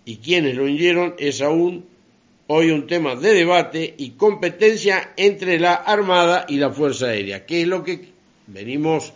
[0.04, 1.86] y quiénes lo hundieron es aún
[2.46, 7.62] hoy un tema de debate y competencia entre la Armada y la Fuerza Aérea, que
[7.62, 8.08] es lo que
[8.46, 9.12] venimos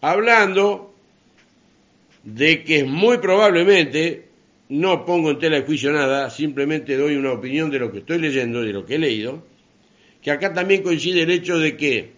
[0.00, 0.94] hablando
[2.24, 4.27] de que es muy probablemente
[4.68, 8.18] no pongo en tela de juicio nada, simplemente doy una opinión de lo que estoy
[8.18, 9.44] leyendo, de lo que he leído,
[10.22, 12.12] que acá también coincide el hecho de que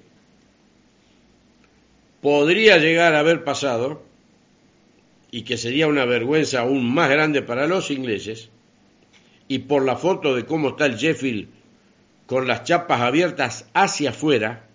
[2.20, 4.02] podría llegar a haber pasado,
[5.30, 8.50] y que sería una vergüenza aún más grande para los ingleses,
[9.46, 11.48] y por la foto de cómo está el Sheffield
[12.26, 14.66] con las chapas abiertas hacia afuera,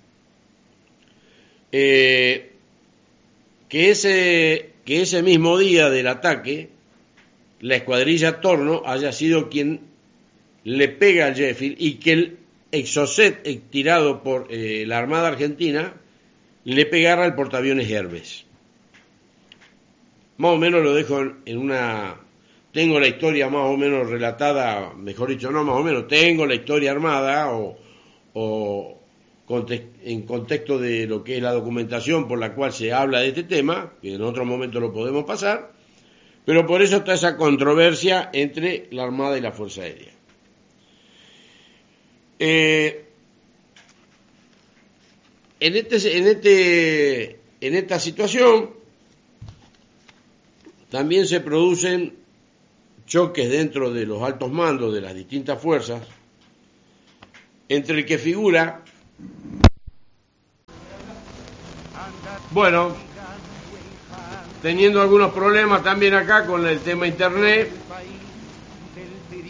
[1.72, 2.54] eh,
[3.68, 6.75] que, ese, que ese mismo día del ataque
[7.62, 9.82] la escuadrilla Torno haya sido quien
[10.64, 12.38] le pega al Sheffield y que el
[12.72, 15.94] Exocet tirado por eh, la Armada Argentina
[16.66, 18.46] le pegara al portaaviones Herbes.
[20.38, 22.20] Más o menos lo dejo en una...
[22.74, 26.56] Tengo la historia más o menos relatada, mejor dicho, no más o menos, tengo la
[26.56, 27.78] historia armada o,
[28.34, 29.00] o
[30.04, 33.44] en contexto de lo que es la documentación por la cual se habla de este
[33.44, 35.75] tema, que en otro momento lo podemos pasar,
[36.46, 40.12] pero por eso está esa controversia entre la Armada y la Fuerza Aérea.
[42.38, 43.06] Eh,
[45.60, 48.72] en, este, en, este, en esta situación
[50.90, 52.16] también se producen
[53.08, 56.02] choques dentro de los altos mandos de las distintas fuerzas,
[57.70, 58.84] entre el que figura,
[62.52, 62.96] bueno,
[64.66, 67.70] teniendo algunos problemas también acá con el tema internet.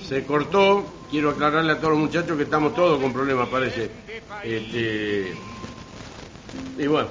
[0.05, 0.85] Se cortó.
[1.09, 3.89] Quiero aclararle a todos los muchachos que estamos todos con problemas, parece.
[4.43, 5.33] Este,
[6.77, 7.07] y bueno,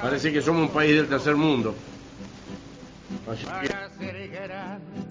[0.00, 1.74] parece que somos un país del tercer mundo.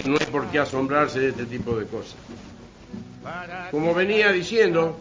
[0.05, 2.15] no hay por qué asombrarse de este tipo de cosas.
[3.69, 4.97] Como venía diciendo,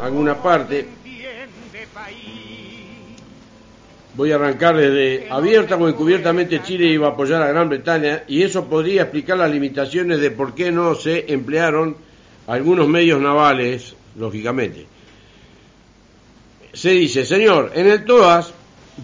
[0.00, 0.88] alguna parte,
[4.14, 8.42] Voy a arrancar desde abierta o encubiertamente Chile iba a apoyar a Gran Bretaña y
[8.42, 11.96] eso podría explicar las limitaciones de por qué no se emplearon
[12.48, 14.86] algunos medios navales, lógicamente.
[16.72, 18.52] Se dice, señor, en el TOAS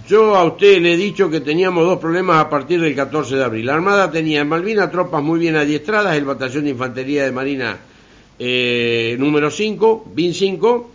[0.09, 3.45] yo a usted le he dicho que teníamos dos problemas a partir del 14 de
[3.45, 3.67] abril.
[3.67, 7.79] La Armada tenía en Malvinas tropas muy bien adiestradas, el Batallón de Infantería de Marina
[8.39, 10.91] eh, número 5, BIN 5,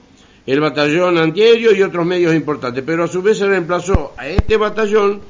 [0.45, 4.57] el batallón antiaéreo y otros medios importantes, pero a su vez se reemplazó a este
[4.57, 5.21] batallón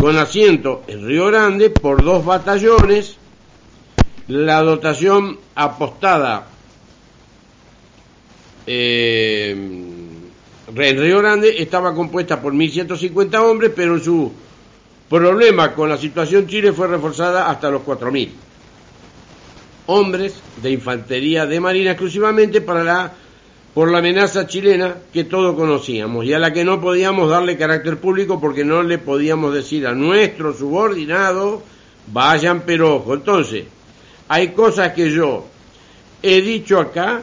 [0.00, 3.16] con asiento en Río Grande por dos batallones,
[4.28, 6.46] la dotación apostada
[8.66, 9.50] eh,
[10.76, 14.32] en Río Grande estaba compuesta por 1.150 hombres, pero su
[15.08, 18.30] problema con la situación Chile fue reforzada hasta los 4.000
[19.86, 23.12] hombres de infantería de marina exclusivamente para la
[23.74, 27.98] por la amenaza chilena que todos conocíamos y a la que no podíamos darle carácter
[27.98, 31.60] público porque no le podíamos decir a nuestros subordinados
[32.06, 33.14] vayan pero ojo.
[33.14, 33.64] Entonces,
[34.28, 35.46] hay cosas que yo
[36.22, 37.22] he dicho acá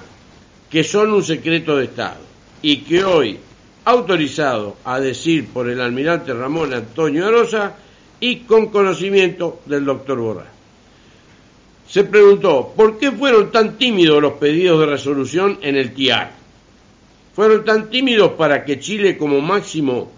[0.70, 2.20] que son un secreto de Estado
[2.62, 3.40] y que hoy
[3.86, 7.76] autorizado a decir por el almirante Ramón Antonio Arosa
[8.20, 10.46] y con conocimiento del doctor Borra.
[11.88, 16.41] Se preguntó, ¿por qué fueron tan tímidos los pedidos de resolución en el TIAR?
[17.34, 20.12] Fueron tan tímidos para que Chile como máximo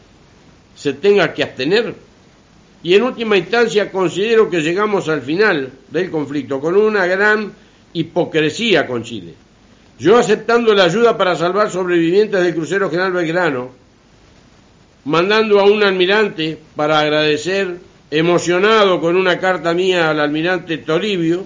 [0.75, 1.95] se tenga que abstener?
[2.83, 7.53] Y en última instancia considero que llegamos al final del conflicto con una gran
[7.93, 9.33] hipocresía con Chile.
[9.99, 13.69] Yo aceptando la ayuda para salvar sobrevivientes del crucero General Belgrano,
[15.05, 17.77] mandando a un almirante para agradecer,
[18.11, 21.45] emocionado con una carta mía al almirante Toribio,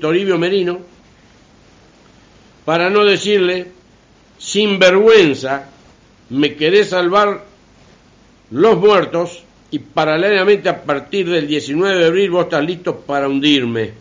[0.00, 0.80] Toribio Merino,
[2.64, 3.66] para no decirle
[4.50, 5.66] sin vergüenza,
[6.30, 7.44] me querés salvar
[8.50, 13.92] los muertos y paralelamente a partir del 19 de abril vos estás listo para hundirme.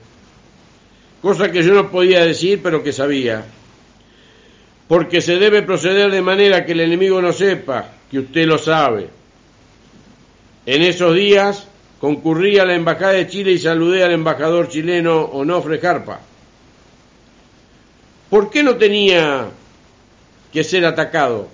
[1.21, 3.45] Cosa que yo no podía decir, pero que sabía.
[4.87, 9.07] Porque se debe proceder de manera que el enemigo no sepa que usted lo sabe.
[10.65, 11.67] En esos días
[11.99, 16.21] concurrí a la Embajada de Chile y saludé al embajador chileno Onofre Jarpa.
[18.31, 19.51] ¿Por qué no tenía
[20.51, 21.47] que ser atacado.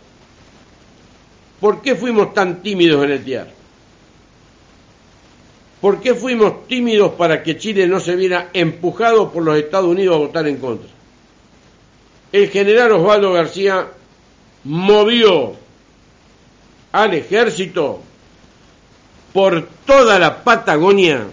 [1.59, 3.47] ¿Por qué fuimos tan tímidos en el TIAR?
[5.81, 10.15] ¿Por qué fuimos tímidos para que Chile no se viera empujado por los Estados Unidos
[10.15, 10.89] a votar en contra?
[12.31, 13.87] El general Osvaldo García
[14.63, 15.53] movió
[16.91, 18.01] al ejército
[19.31, 21.27] por toda la Patagonia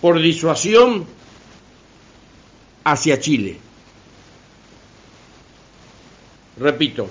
[0.00, 1.06] por disuasión
[2.84, 3.63] hacia Chile.
[6.58, 7.08] Repito,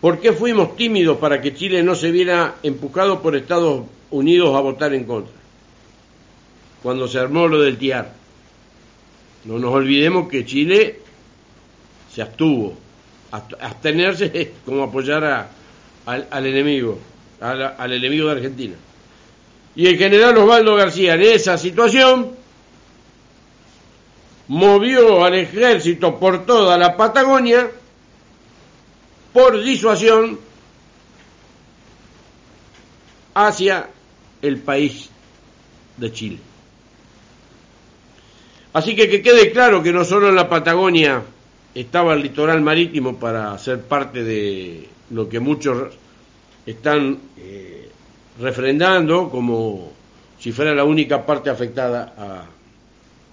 [0.00, 4.60] ¿por qué fuimos tímidos para que Chile no se viera empujado por Estados Unidos a
[4.60, 5.34] votar en contra?
[6.82, 8.12] Cuando se armó lo del TIAR.
[9.44, 11.00] No nos olvidemos que Chile
[12.12, 12.76] se abstuvo.
[13.30, 15.48] Abstenerse es como apoyar
[16.06, 16.98] al, enemigo,
[17.40, 18.74] al enemigo de Argentina.
[19.74, 22.43] Y el general Osvaldo García en esa situación
[24.48, 27.70] movió al ejército por toda la Patagonia
[29.32, 30.38] por disuasión
[33.34, 33.88] hacia
[34.42, 35.10] el país
[35.96, 36.38] de Chile.
[38.72, 41.22] Así que que quede claro que no solo en la Patagonia
[41.74, 45.94] estaba el litoral marítimo para ser parte de lo que muchos
[46.66, 47.90] están eh,
[48.40, 49.92] refrendando como
[50.38, 52.44] si fuera la única parte afectada a,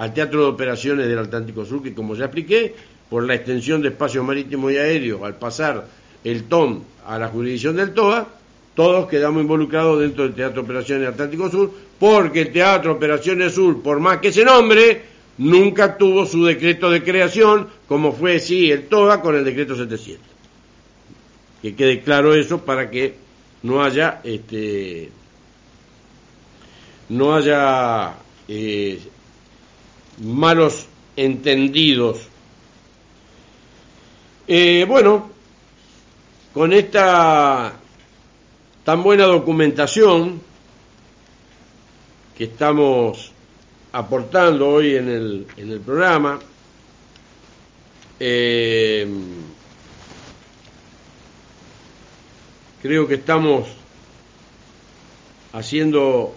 [0.02, 2.74] al Teatro de Operaciones del Atlántico Sur, que como ya expliqué,
[3.08, 5.86] por la extensión de espacio marítimo y aéreo, al pasar
[6.24, 8.28] el TOM a la jurisdicción del TOA,
[8.74, 13.54] todos quedamos involucrados dentro del Teatro de Operaciones del Atlántico Sur, porque el Teatro Operaciones
[13.54, 15.04] Sur, por más que se nombre,
[15.38, 20.26] nunca tuvo su decreto de creación, como fue sí el TOA con el decreto 700.
[21.62, 23.14] Que quede claro eso para que
[23.62, 25.12] no haya este
[27.10, 28.14] no haya
[28.48, 29.00] eh,
[30.22, 32.20] malos entendidos.
[34.48, 35.30] Eh, bueno,
[36.54, 37.74] con esta
[38.84, 40.42] tan buena documentación
[42.38, 43.32] que estamos
[43.92, 46.40] aportando hoy en el, en el programa,
[48.20, 49.08] eh,
[52.82, 53.68] creo que estamos
[55.54, 56.34] haciendo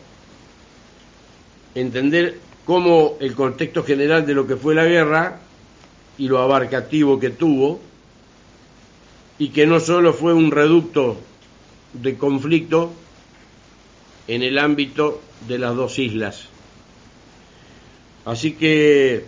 [1.75, 5.41] entender cómo el contexto general de lo que fue la guerra
[6.19, 7.81] y lo abarcativo que tuvo
[9.39, 11.17] y que no solo fue un reducto
[11.93, 12.93] de conflicto
[14.29, 16.49] en el ámbito de las dos islas.
[18.25, 19.25] Así que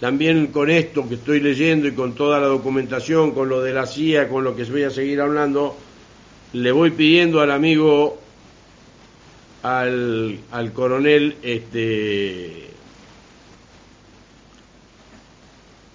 [0.00, 3.86] también con esto que estoy leyendo y con toda la documentación, con lo de la
[3.86, 5.76] CIA, con lo que voy a seguir hablando,
[6.52, 8.18] le voy pidiendo al amigo,
[9.62, 12.70] al, al coronel, este,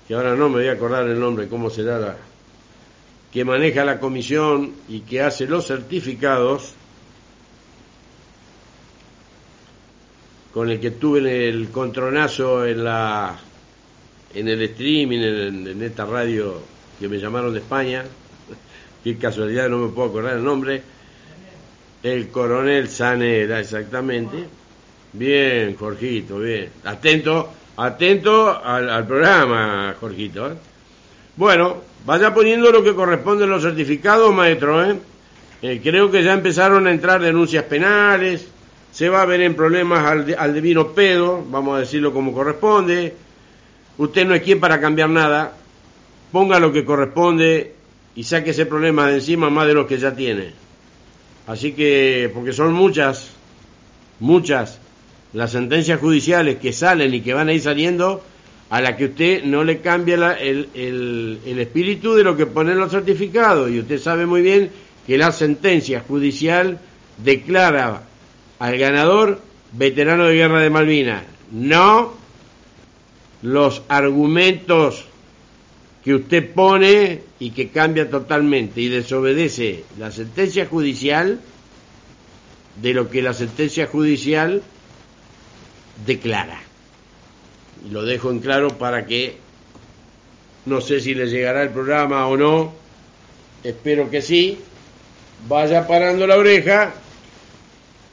[0.07, 2.18] que ahora no me voy a acordar el nombre, cómo será la,
[3.32, 6.74] que maneja la comisión y que hace los certificados,
[10.53, 13.39] con el que tuve el contronazo en la
[14.36, 16.61] en el streaming, en, esta radio
[16.99, 18.03] que me llamaron de España,
[19.03, 20.82] qué casualidad no me puedo acordar el nombre,
[22.04, 24.38] el coronel Sanera, exactamente.
[25.14, 26.70] Bien, Jorgito, bien.
[26.84, 30.51] Atento, atento al, programa, Jorgito.
[30.51, 30.56] ¿eh?
[31.38, 34.84] Bueno, vaya poniendo lo que corresponde en los certificados, maestro.
[34.84, 34.97] ¿eh?
[35.62, 35.80] ¿eh?
[35.82, 38.47] creo que ya empezaron a entrar denuncias penales,
[38.91, 43.16] se va a ver en problemas al, al divino pedo, vamos a decirlo como corresponde.
[43.97, 45.54] Usted no es quien para cambiar nada,
[46.32, 47.76] ponga lo que corresponde
[48.16, 50.62] y saque ese problema de encima más de los que ya tiene.
[51.48, 53.32] Así que, porque son muchas,
[54.20, 54.80] muchas
[55.34, 58.24] las sentencias judiciales que salen y que van a ir saliendo
[58.70, 62.80] a la que usted no le cambia el, el, espíritu de lo que pone en
[62.80, 63.70] los certificados.
[63.70, 64.72] Y usted sabe muy bien
[65.06, 66.80] que la sentencia judicial
[67.18, 68.04] declara
[68.60, 69.41] al ganador
[69.74, 71.24] veterano de guerra de Malvinas.
[71.52, 72.14] No
[73.41, 75.06] los argumentos
[76.04, 81.39] que usted pone y que cambia totalmente y desobedece la sentencia judicial
[82.82, 84.62] de lo que la sentencia judicial
[86.06, 86.60] declara.
[87.89, 89.38] Lo dejo en claro para que
[90.66, 92.74] no sé si le llegará el programa o no,
[93.64, 94.58] espero que sí,
[95.47, 96.93] vaya parando la oreja,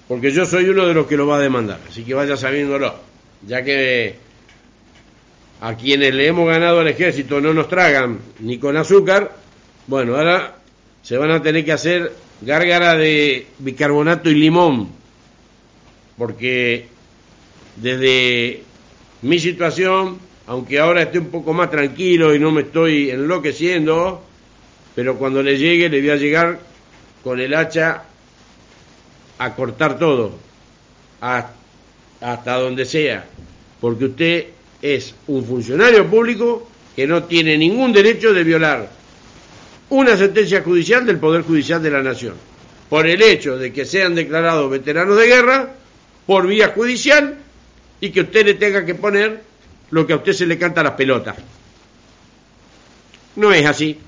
[0.09, 2.95] porque yo soy uno de los que lo va a demandar, así que vaya sabiéndolo,
[3.47, 4.17] ya que
[5.61, 9.37] a quienes le hemos ganado al ejército no nos tragan ni con azúcar,
[9.87, 10.57] bueno, ahora
[11.03, 14.89] se van a tener que hacer gárgara de bicarbonato y limón,
[16.17, 16.89] porque
[17.77, 18.63] desde
[19.23, 24.23] mi situación, aunque ahora esté un poco más tranquilo y no me estoy enloqueciendo,
[24.95, 26.59] pero cuando le llegue le voy a llegar
[27.23, 28.05] con el hacha
[29.39, 30.39] a cortar todo,
[31.21, 33.27] hasta donde sea,
[33.81, 34.47] porque usted
[34.83, 39.01] es un funcionario público que no tiene ningún derecho de violar
[39.91, 42.35] una sentencia judicial del Poder Judicial de la Nación,
[42.89, 45.71] por el hecho de que sean declarados veteranos de guerra
[46.27, 47.39] por vía judicial
[48.01, 49.43] y que usted le tenga que poner
[49.91, 51.37] lo que a usted se le canta a las pelotas.
[53.37, 53.99] No es así.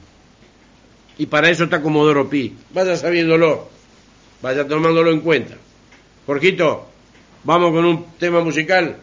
[1.18, 2.54] Y para eso está Comodoro Pi.
[2.72, 3.68] Vaya sabiéndolo.
[4.40, 5.54] Vaya tomándolo en cuenta.
[6.26, 6.88] Jorgito,
[7.44, 8.96] vamos con un tema musical.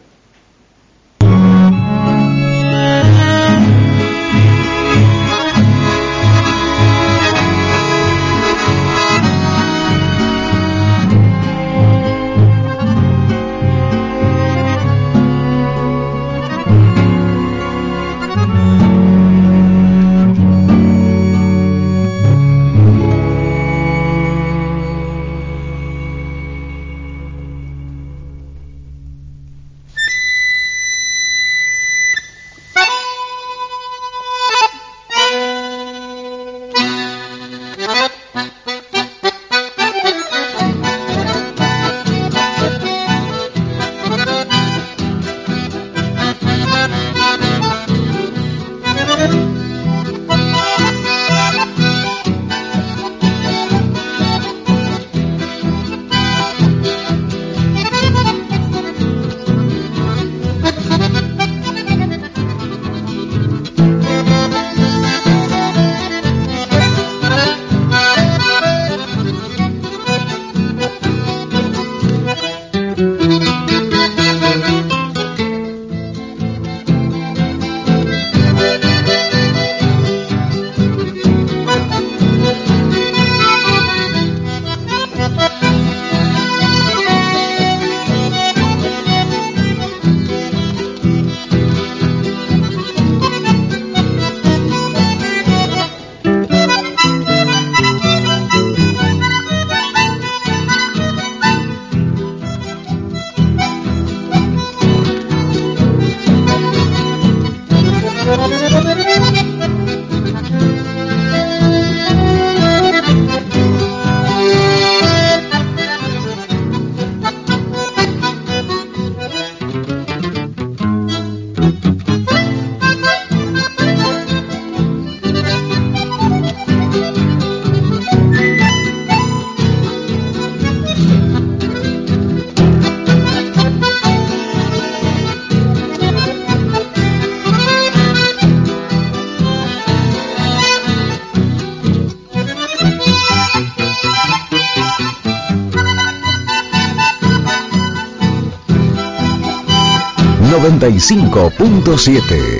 [150.98, 152.59] 95.7.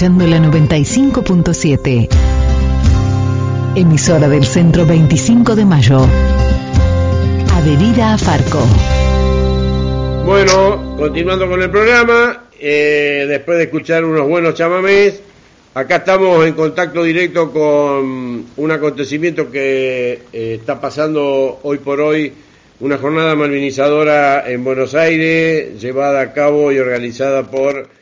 [0.00, 2.08] escuchando la 95.7,
[3.76, 6.06] emisora del Centro 25 de Mayo,
[7.52, 8.66] adherida a Farco.
[10.24, 15.20] Bueno, continuando con el programa, eh, después de escuchar unos buenos chamamés,
[15.74, 22.32] acá estamos en contacto directo con un acontecimiento que eh, está pasando hoy por hoy,
[22.80, 27.99] una jornada malvinizadora en Buenos Aires, llevada a cabo y organizada por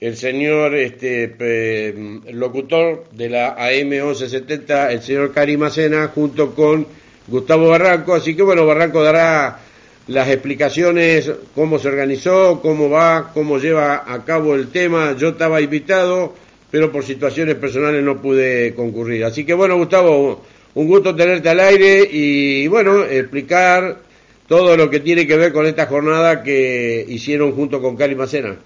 [0.00, 1.94] el señor este,
[2.32, 6.86] locutor de la AM 1170, el señor Cari Macena, junto con
[7.26, 8.14] Gustavo Barranco.
[8.14, 9.58] Así que bueno, Barranco dará
[10.06, 15.16] las explicaciones, cómo se organizó, cómo va, cómo lleva a cabo el tema.
[15.16, 16.32] Yo estaba invitado,
[16.70, 19.24] pero por situaciones personales no pude concurrir.
[19.24, 20.44] Así que bueno, Gustavo,
[20.74, 23.98] un gusto tenerte al aire y bueno, explicar
[24.46, 28.56] todo lo que tiene que ver con esta jornada que hicieron junto con Cari Macena.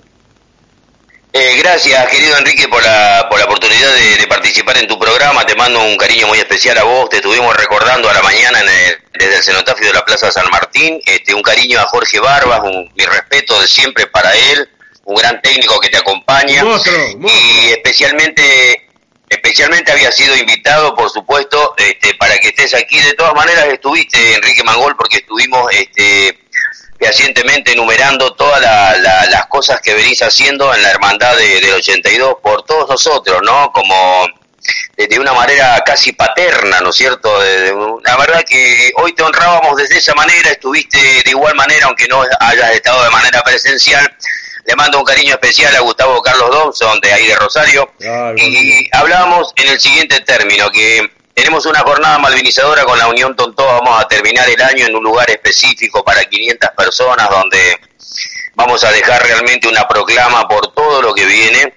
[1.34, 5.46] Eh, gracias, querido Enrique, por la, por la oportunidad de, participar en tu programa.
[5.46, 7.08] Te mando un cariño muy especial a vos.
[7.08, 8.60] Te estuvimos recordando a la mañana
[9.14, 11.00] desde el cenotafio de la Plaza San Martín.
[11.06, 14.68] Este, un cariño a Jorge Barbas, mi respeto de siempre para él.
[15.04, 16.64] Un gran técnico que te acompaña.
[16.64, 18.88] Y especialmente
[19.32, 23.00] especialmente había sido invitado, por supuesto, este, para que estés aquí.
[23.00, 26.38] De todas maneras, estuviste, Enrique Mangol, porque estuvimos este,
[27.02, 32.62] fehacientemente enumerando todas las cosas que venís haciendo en la hermandad de, del 82 por
[32.64, 33.72] todos nosotros, ¿no?
[33.72, 34.28] Como
[34.96, 37.36] de, una manera casi paterna, ¿no es cierto?
[38.04, 42.22] la verdad que hoy te honrábamos desde esa manera, estuviste de igual manera, aunque no
[42.38, 44.08] hayas estado de manera presencial.
[44.64, 47.92] Le mando un cariño especial a Gustavo Carlos Dobson de ahí de Rosario.
[48.36, 53.64] y hablábamos en el siguiente término, que tenemos una jornada malvinizadora con la Unión Tontó,
[53.64, 57.80] vamos a terminar el año en un lugar específico para 500 personas donde
[58.54, 61.74] vamos a dejar realmente una proclama por todo lo que viene.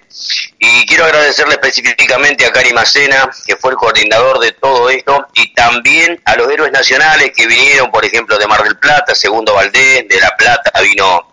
[0.58, 5.52] Y quiero agradecerle específicamente a Cari Macena, que fue el coordinador de todo esto, y
[5.52, 10.08] también a los héroes nacionales que vinieron, por ejemplo, de Mar del Plata, Segundo Valdés,
[10.08, 11.25] de La Plata vino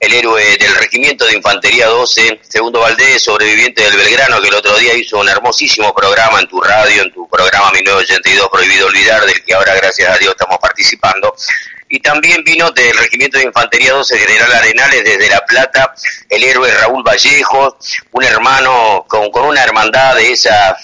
[0.00, 4.74] el héroe del Regimiento de Infantería 12, Segundo Valdés, sobreviviente del Belgrano, que el otro
[4.78, 9.44] día hizo un hermosísimo programa en tu radio, en tu programa 1982 Prohibido Olvidar, del
[9.44, 11.34] que ahora gracias a Dios estamos participando.
[11.90, 15.92] Y también vino del Regimiento de Infantería 12, General Arenales, desde La Plata,
[16.30, 17.76] el héroe Raúl Vallejo,
[18.12, 20.78] un hermano con, con una hermandad de esa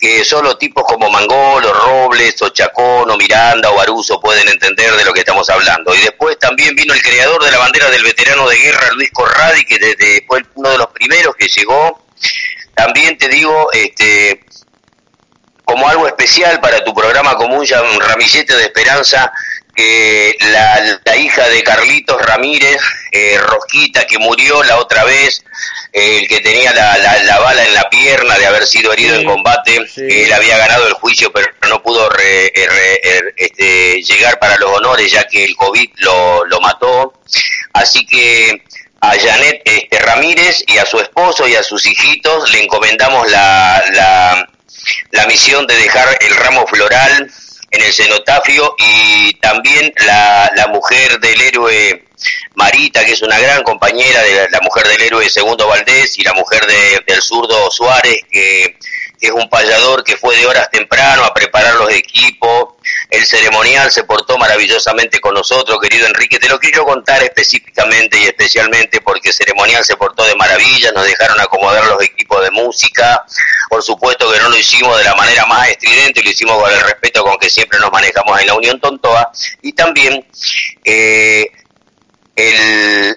[0.00, 4.92] que solo tipos como Mangol o Robles o Chacón o Miranda o Baruso pueden entender
[4.96, 5.94] de lo que estamos hablando.
[5.94, 9.64] Y después también vino el creador de la bandera del veterano de guerra, Luis Corradi,
[9.64, 12.02] que desde, fue uno de los primeros que llegó.
[12.74, 14.42] También te digo, este,
[15.64, 19.30] como algo especial para tu programa común, ya un ramillete de esperanza,
[19.74, 22.80] que la, hija de Carlitos Ramírez,
[23.12, 25.44] eh, Rosquita, que murió la otra vez,
[25.92, 30.32] el que tenía la, bala en la pierna de haber sido herido en combate, él
[30.32, 35.24] había ganado el juicio, pero no pudo eh, er, este, llegar para los honores ya
[35.24, 37.14] que el COVID lo, lo mató.
[37.72, 38.62] Así que
[39.00, 43.82] a Janet este, Ramírez y a su esposo y a sus hijitos le encomendamos la,
[43.92, 44.48] la,
[45.10, 47.30] la misión de dejar el ramo floral
[47.70, 52.04] en el cenotafio y también la, la mujer del héroe
[52.54, 56.34] Marita, que es una gran compañera de la, mujer del héroe Segundo Valdés y la
[56.34, 58.76] mujer del zurdo Suárez, que,
[59.20, 62.74] es un payador que fue de horas temprano a preparar los equipos.
[63.10, 66.38] El ceremonial se portó maravillosamente con nosotros, querido Enrique.
[66.38, 71.38] Te lo quiero contar específicamente y especialmente porque ceremonial se portó de maravilla, nos dejaron
[71.40, 73.24] acomodar los equipos de música.
[73.68, 76.80] Por supuesto que no lo hicimos de la manera más estridente, lo hicimos con el
[76.80, 79.30] respeto con que siempre nos manejamos en la Unión Tontoa.
[79.62, 80.26] Y también
[80.84, 81.50] eh,
[82.40, 83.16] el,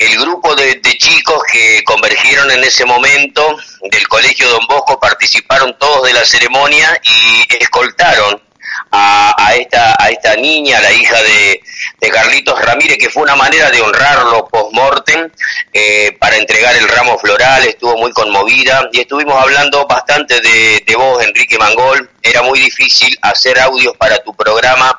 [0.00, 3.56] el, grupo de, chicos que convergieron en ese momento
[3.90, 8.40] del Colegio Don Bosco participaron todos de la ceremonia y escoltaron
[8.90, 11.62] a, esta, a esta niña, la hija de,
[12.10, 15.28] Carlitos Ramírez, que fue una manera de honrarlo post-mortem
[15.72, 20.96] eh, para entregar el ramo floral, estuvo muy conmovida y estuvimos hablando bastante de, de
[20.96, 22.08] vos, Enrique Mangol.
[22.22, 24.98] Era muy difícil hacer audios para tu programa,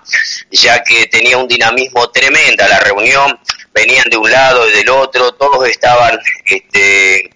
[0.51, 3.39] ya que tenía un dinamismo tremenda la reunión
[3.78, 7.30] venían de un lado y del otro, todos estaban este,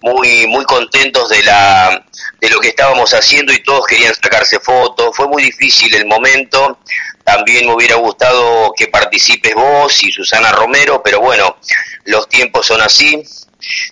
[0.00, 2.06] muy, muy contentos de, la,
[2.40, 5.16] de lo que estábamos haciendo y todos querían sacarse fotos.
[5.16, 6.78] Fue muy difícil el momento.
[7.24, 11.56] También me hubiera gustado que participes vos y Susana Romero, pero bueno,
[12.04, 13.22] los tiempos son así.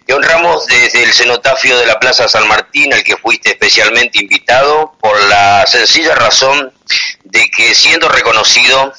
[0.06, 4.96] Te honramos desde el cenotafio de la Plaza San Martín, al que fuiste especialmente invitado,
[5.00, 6.72] por la sencilla razón
[7.24, 8.94] de que siendo reconocido,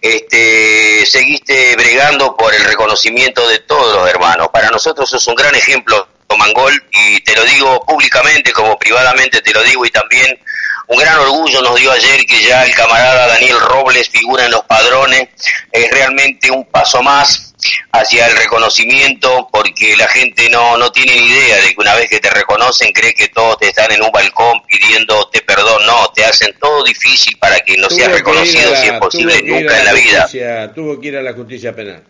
[0.00, 4.48] este, seguiste bregando por el reconocimiento de todos los hermanos.
[4.52, 9.52] Para nosotros sos un gran ejemplo Mangol y te lo digo públicamente como privadamente te
[9.52, 10.38] lo digo y también
[10.86, 14.64] un gran orgullo nos dio ayer que ya el camarada Daniel Robles figura en los
[14.64, 15.28] padrones,
[15.70, 17.49] es realmente un paso más
[17.92, 22.08] hacia el reconocimiento porque la gente no, no tiene ni idea de que una vez
[22.08, 26.24] que te reconocen cree que todos te están en un balcón pidiéndote perdón, no, te
[26.24, 30.72] hacen todo difícil para que no seas reconocido si es posible nunca en la, vida.
[30.74, 32.04] Tuvo que ir a la justicia penal.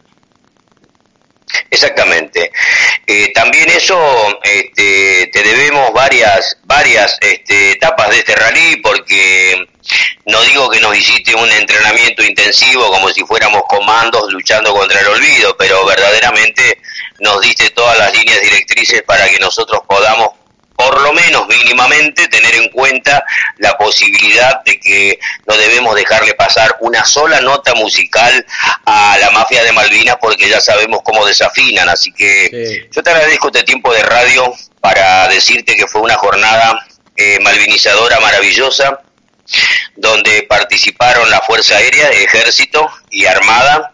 [1.71, 2.51] Exactamente.
[3.13, 3.99] Eh, también eso
[4.45, 9.67] este, te debemos varias varias este, etapas de este rally porque
[10.27, 15.09] no digo que nos hiciste un entrenamiento intensivo como si fuéramos comandos luchando contra el
[15.09, 16.79] olvido, pero verdaderamente
[17.19, 20.29] nos diste todas las líneas directrices para que nosotros podamos
[20.81, 23.23] por lo menos mínimamente tener en cuenta
[23.59, 28.47] la posibilidad de que no debemos dejarle pasar una sola nota musical
[28.87, 31.87] a la mafia de Malvinas porque ya sabemos cómo desafinan.
[31.91, 36.87] Así que yo te agradezco este tiempo de radio para decirte que fue una jornada
[37.15, 39.03] eh, malvinizadora maravillosa
[39.97, 43.93] donde participaron la Fuerza Aérea, Ejército y Armada,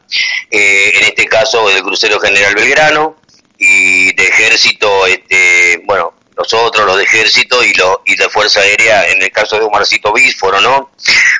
[0.53, 3.16] eh, en este caso del Crucero General Belgrano,
[3.59, 9.09] y de Ejército, este, bueno, nosotros, los de ejército y, lo, y de Fuerza Aérea,
[9.09, 10.91] en el caso de Omarcito Bísforo, ¿no?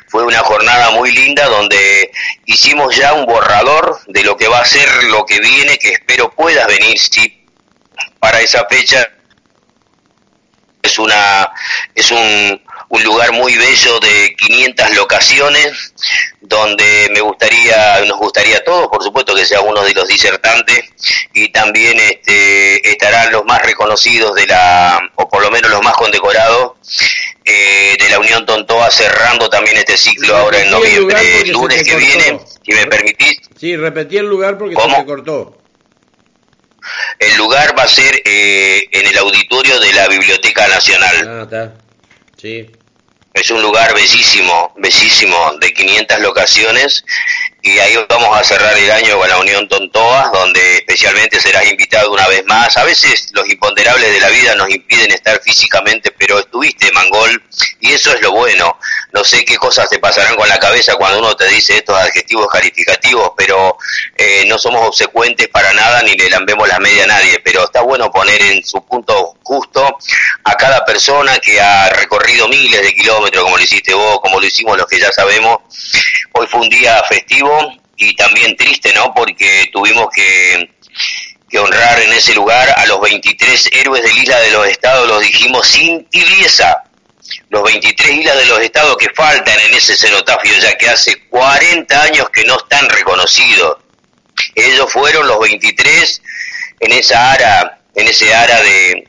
[0.09, 2.11] Fue una jornada muy linda donde
[2.47, 6.31] hicimos ya un borrador de lo que va a ser lo que viene, que espero
[6.31, 7.47] puedas venir, sí,
[8.19, 9.07] para esa fecha.
[10.83, 11.51] Es una,
[11.95, 15.95] es un, un lugar muy bello de 500 locaciones,
[16.41, 20.85] donde me gustaría, nos gustaría a todos, por supuesto, que sea uno de los disertantes,
[21.35, 25.95] y también este, estarán los más reconocidos de la, o por lo menos los más
[25.95, 26.73] condecorados,
[27.45, 31.97] eh, de la Unión Tontoa, cerrando también este ciclo ahora en noviembre, el lunes que
[31.97, 33.41] viene, si me permitís.
[33.59, 35.59] Sí, repetí el lugar porque se cortó.
[37.19, 41.29] El lugar va a ser eh, en el auditorio de la Biblioteca Nacional.
[41.29, 41.86] Ah, está.
[42.37, 42.71] Sí.
[43.35, 47.05] Es un lugar bellísimo, bellísimo, de 500 locaciones
[47.67, 52.13] y ahí vamos a cerrar el año con la Unión Tontoa, donde especialmente serás invitado
[52.13, 52.77] una vez más.
[52.77, 57.43] A veces los imponderables de la vida nos impiden estar físicamente, pero estuviste, Mangol,
[57.81, 58.79] y eso es lo bueno.
[59.13, 62.47] No sé qué cosas te pasarán con la cabeza cuando uno te dice estos adjetivos
[62.47, 63.77] calificativos, pero
[64.17, 67.81] eh, no somos obsecuentes para nada ni le lambemos la media a nadie, pero está
[67.81, 69.99] bueno poner en su punto justo
[70.45, 74.47] a cada persona que ha recorrido miles de kilómetros, como lo hiciste vos, como lo
[74.47, 75.59] hicimos los que ya sabemos.
[76.39, 79.15] Hoy fue un día festivo y también triste, ¿no?
[79.15, 80.69] Porque tuvimos que,
[81.59, 85.67] honrar en ese lugar a los 23 héroes del Isla de los Estados, los dijimos
[85.67, 86.83] sin tibieza.
[87.49, 92.03] Los 23 islas de los estados que faltan en ese cenotafio, ya que hace 40
[92.03, 93.79] años que no están reconocidos.
[94.55, 96.23] Ellos fueron los 23
[96.81, 99.09] en esa ara, en ese ara de,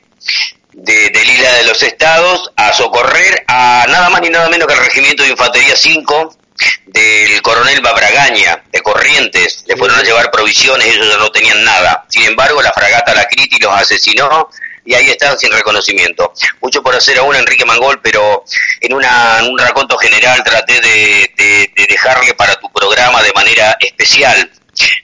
[0.72, 4.74] de, del Isla de los Estados a socorrer a nada más ni nada menos que
[4.74, 6.38] el Regimiento de Infantería 5
[6.86, 12.04] del coronel Babragaña de Corrientes, le fueron a llevar provisiones, ellos ya no tenían nada.
[12.08, 14.48] Sin embargo, la fragata La Criti los asesinó
[14.84, 16.32] y ahí están sin reconocimiento.
[16.62, 18.44] Mucho por hacer aún Enrique Mangol, pero
[18.80, 24.50] en, una, un raconto general traté de, dejarle para tu programa de manera especial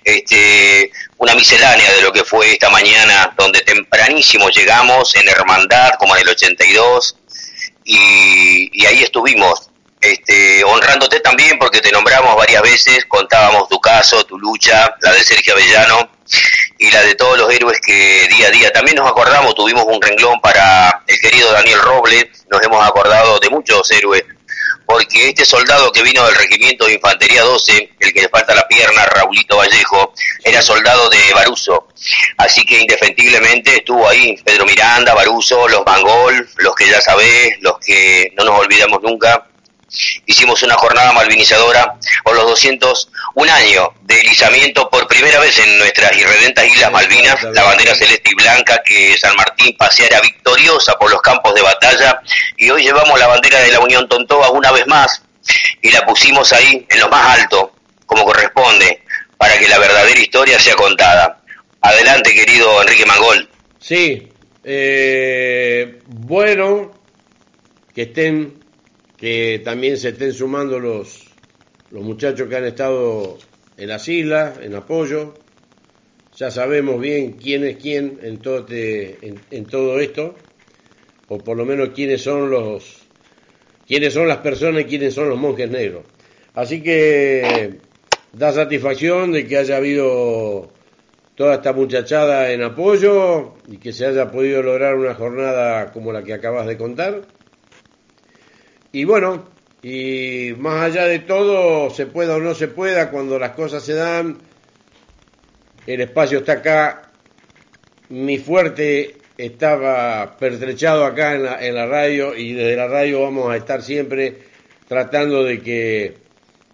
[0.05, 6.16] este, una miscelánea de lo que fue esta mañana, donde tempranísimo llegamos en Hermandad, como
[6.16, 7.16] en el 82,
[7.84, 9.70] y, y ahí estuvimos
[10.05, 15.24] este, honrándote también porque te nombramos varias veces, contábamos tu caso, tu lucha, la de
[15.24, 16.11] Sergio Avellano
[16.78, 18.72] y la de todos los héroes que día a día.
[18.72, 23.48] También nos acordamos, tuvimos un renglón para el querido Daniel Roble, nos hemos acordado de
[23.48, 24.24] muchos héroes,
[24.84, 28.68] porque este soldado que vino del Regimiento de Infantería 12, el que le falta la
[28.68, 30.12] pierna, Raulito Vallejo,
[30.44, 31.88] era soldado de Baruso.
[32.36, 37.78] Así que indefectiblemente estuvo ahí Pedro Miranda, Baruso, los Mangol, los que ya sabés, los
[37.78, 39.46] que no nos olvidamos nunca
[40.26, 46.16] hicimos una jornada malvinizadora por los 201 años de izamiento por primera vez en nuestras
[46.16, 51.22] irredentas Islas Malvinas, la bandera celeste y blanca que San Martín paseara victoriosa por los
[51.22, 52.20] campos de batalla
[52.57, 55.22] y hoy llevamos la bandera de la Unión Tontoa una vez más
[55.82, 57.72] y la pusimos ahí en lo más alto,
[58.07, 59.03] como corresponde,
[59.36, 61.40] para que la verdadera historia sea contada.
[61.80, 63.49] Adelante, querido Enrique Mangol.
[63.78, 64.30] Sí,
[64.64, 66.92] eh, bueno,
[67.95, 68.64] que estén,
[69.25, 71.25] que también se estén sumando los,
[71.91, 73.39] los muchachos que han estado
[73.79, 75.33] en las islas, en apoyo.
[76.37, 79.16] Ya sabemos bien quién es quién en todo, este,
[79.51, 80.35] en, todo esto,
[81.29, 83.07] o por lo menos quiénes son los,
[83.87, 86.05] quiénes son las personas y quiénes son los monjes negros.
[86.53, 87.79] Así que
[88.35, 90.68] da satisfacción de que haya habido
[91.35, 96.22] toda esta muchachada en apoyo y que se haya podido lograr una jornada como la
[96.22, 97.22] que acabas de contar.
[98.95, 99.49] Y bueno,
[99.82, 103.95] y más allá de todo, se pueda o no se pueda, cuando las cosas se
[103.95, 104.38] dan,
[105.84, 107.11] el espacio está acá,
[108.09, 113.51] mi fuerte estaba pertrechado acá en la, en la radio y desde la radio vamos
[113.51, 114.38] a estar siempre
[114.86, 116.14] tratando de que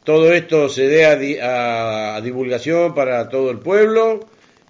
[0.05, 4.29] todo esto se dé a divulgación para todo el pueblo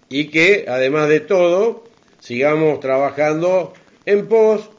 [0.08, 1.82] y que además de todo
[2.20, 3.72] sigamos trabajando
[4.06, 4.69] en pos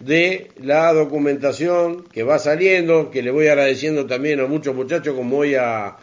[0.00, 5.38] de la documentación que va saliendo, que le voy agradeciendo también a muchos muchachos como
[5.38, 5.96] hoy a,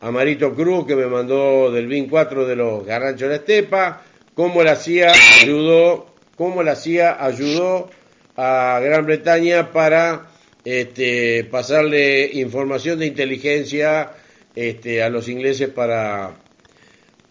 [0.00, 4.02] a Marito Cruz que me mandó del BIN 4 de los Garranchos de la Estepa,
[4.34, 7.90] cómo la CIA ayudó, cómo la CIA ayudó
[8.36, 10.26] a Gran Bretaña para
[10.64, 14.10] este, pasarle información de inteligencia
[14.56, 16.34] este, a los ingleses para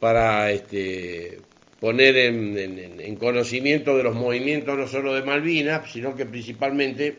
[0.04, 1.40] para este,
[1.84, 7.18] poner en, conocimiento de los movimientos no solo de Malvinas, sino que principalmente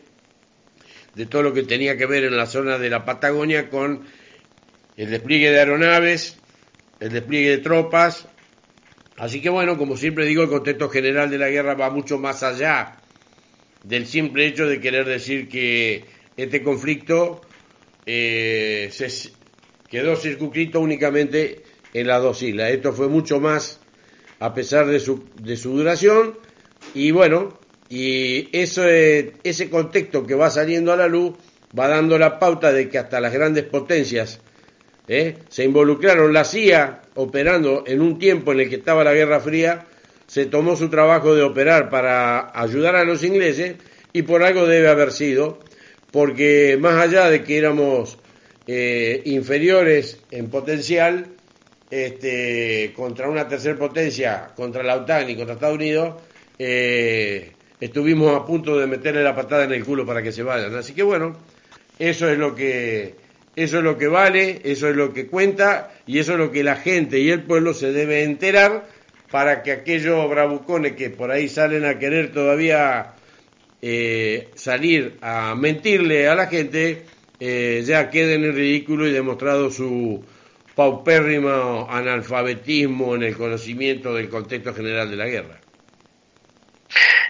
[1.13, 4.07] de todo lo que tenía que ver en la zona de la Patagonia con
[4.97, 6.39] el despliegue de aeronaves,
[6.99, 8.27] el despliegue de tropas.
[9.17, 12.41] Así que bueno, como siempre digo, el contexto general de la guerra va mucho más
[12.41, 12.97] allá
[13.83, 16.05] del simple hecho de querer decir que
[16.37, 17.41] este conflicto
[18.07, 19.29] eh, se
[19.87, 21.61] quedó circunscrito únicamente
[21.93, 22.71] en las dos islas.
[22.71, 23.84] Esto fue mucho más
[24.39, 26.37] a pesar de su, de su duración
[26.93, 27.57] y bueno,
[27.89, 31.33] y eso, ese contexto que va saliendo a la luz
[31.77, 34.39] va dando la pauta de que hasta las grandes potencias
[35.07, 35.37] ¿eh?
[35.49, 36.33] se involucraron.
[36.33, 39.85] La CIA, operando en un tiempo en el que estaba la Guerra Fría,
[40.27, 43.75] se tomó su trabajo de operar para ayudar a los ingleses
[44.13, 45.59] y por algo debe haber sido,
[46.11, 48.17] porque más allá de que éramos
[48.67, 51.27] eh, inferiores en potencial,
[52.03, 56.15] este, contra una tercera potencia, contra la OTAN y contra Estados Unidos,
[56.59, 60.75] eh, estuvimos a punto de meterle la patada en el culo para que se vayan.
[60.75, 61.37] Así que bueno,
[61.97, 63.15] eso es lo que
[63.55, 66.63] eso es lo que vale, eso es lo que cuenta y eso es lo que
[66.63, 68.89] la gente y el pueblo se debe enterar
[69.31, 73.13] para que aquellos bravucones que por ahí salen a querer todavía
[73.81, 77.03] eh, salir a mentirle a la gente
[77.39, 80.23] eh, ya queden en ridículo y demostrado su
[80.75, 85.61] paupérrimo analfabetismo en el conocimiento del contexto general de la guerra.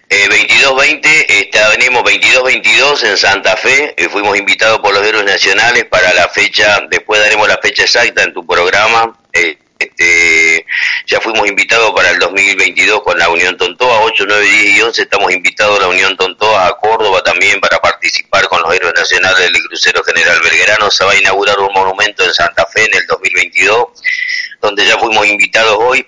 [0.09, 5.85] Eh, 2220, está, venimos 2222 en Santa Fe, eh, fuimos invitados por los héroes nacionales
[5.85, 10.65] para la fecha, después daremos la fecha exacta en tu programa, eh, este,
[11.05, 15.01] ya fuimos invitados para el 2022 con la Unión Tontoa, 8, 9, 10 y 11
[15.01, 19.51] estamos invitados a la Unión Tontoa, a Córdoba también para participar con los héroes nacionales
[19.51, 20.89] del crucero General Belgrano.
[20.89, 23.87] Se va a inaugurar un monumento en Santa Fe en el 2022,
[24.61, 26.05] donde ya fuimos invitados hoy.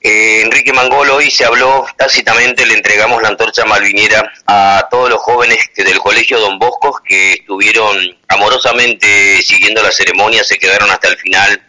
[0.00, 5.18] Eh, Enrique Mangolo hoy se habló tácitamente, le entregamos la antorcha malviniera a todos los
[5.20, 7.96] jóvenes que del Colegio Don Bosco que estuvieron
[8.28, 11.62] amorosamente siguiendo la ceremonia, se quedaron hasta el final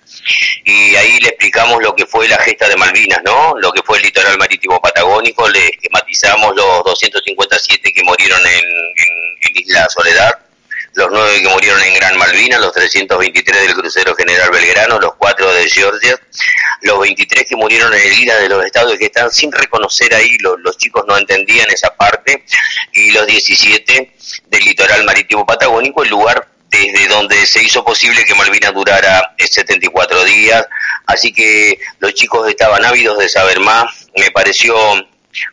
[0.64, 3.56] y ahí le explicamos lo que fue la gesta de Malvinas, ¿no?
[3.60, 8.66] Lo que fue el litoral marítimo patagónico, le esquematizamos los 257 que murieron en,
[9.54, 10.40] Isla Soledad,
[10.96, 15.54] los 9 que murieron en Gran Malvinas, los 323 del crucero General Belgrano, los 4
[15.54, 16.20] de Georgia,
[16.82, 20.38] los 23 que murieron en el Isla de los Estados que están sin reconocer ahí,
[20.40, 22.44] los, los chicos no entendían esa parte,
[22.94, 24.12] y los 17
[24.48, 30.24] del litoral marítimo patagónico, el lugar desde donde se hizo posible que Malvinas durara 74
[30.26, 30.66] días,
[31.06, 34.76] así que los chicos estaban ávidos de saber más, me pareció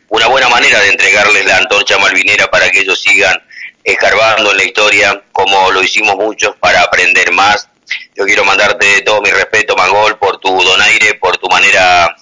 [0.09, 3.35] una buena manera de entregarles la antorcha malvinera para que ellos sigan
[3.83, 7.69] escarbando en la historia, como lo hicimos muchos, para aprender más.
[8.15, 12.15] Yo quiero mandarte todo mi respeto, Mangol, por tu donaire, por tu manera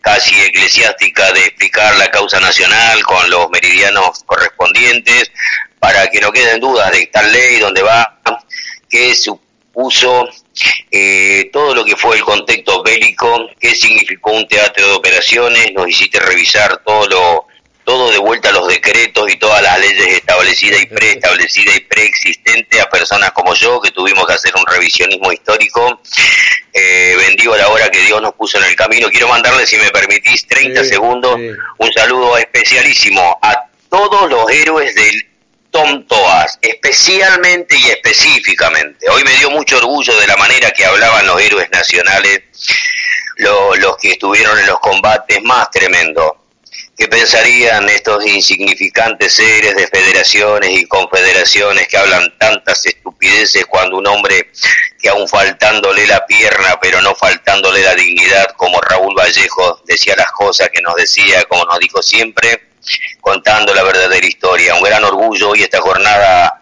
[0.00, 5.30] casi eclesiástica de explicar la causa nacional con los meridianos correspondientes,
[5.80, 8.19] para que no queden dudas de tal ley, dónde va,
[8.90, 10.28] qué supuso
[10.90, 15.88] eh, todo lo que fue el contexto bélico, qué significó un teatro de operaciones, nos
[15.88, 17.46] hiciste revisar todo lo
[17.82, 22.80] todo de vuelta a los decretos y todas las leyes establecidas y preestablecidas y preexistentes
[22.80, 26.02] a personas como como yo, que tuvimos que hacer un revisionismo histórico.
[26.74, 29.08] Eh, bendigo la hora que Dios nos puso en el camino.
[29.08, 31.40] Quiero mandarle, si me permitís, 30 segundos,
[31.78, 35.29] un saludo especialísimo a todos los héroes del
[35.70, 39.08] Tom Toas, especialmente y específicamente.
[39.08, 42.42] Hoy me dio mucho orgullo de la manera que hablaban los héroes nacionales,
[43.36, 46.32] los que estuvieron en los combates más tremendos.
[46.96, 54.06] ¿Qué pensarían estos insignificantes seres de federaciones y confederaciones que hablan tantas estupideces cuando un
[54.06, 54.50] hombre
[55.00, 60.30] que aún faltándole la pierna, pero no faltándole la dignidad, como Raúl Vallejo decía las
[60.32, 62.69] cosas que nos decía, como nos dijo siempre,
[63.20, 64.74] contando la verdadera historia.
[64.74, 66.60] Un gran orgullo hoy esta jornada,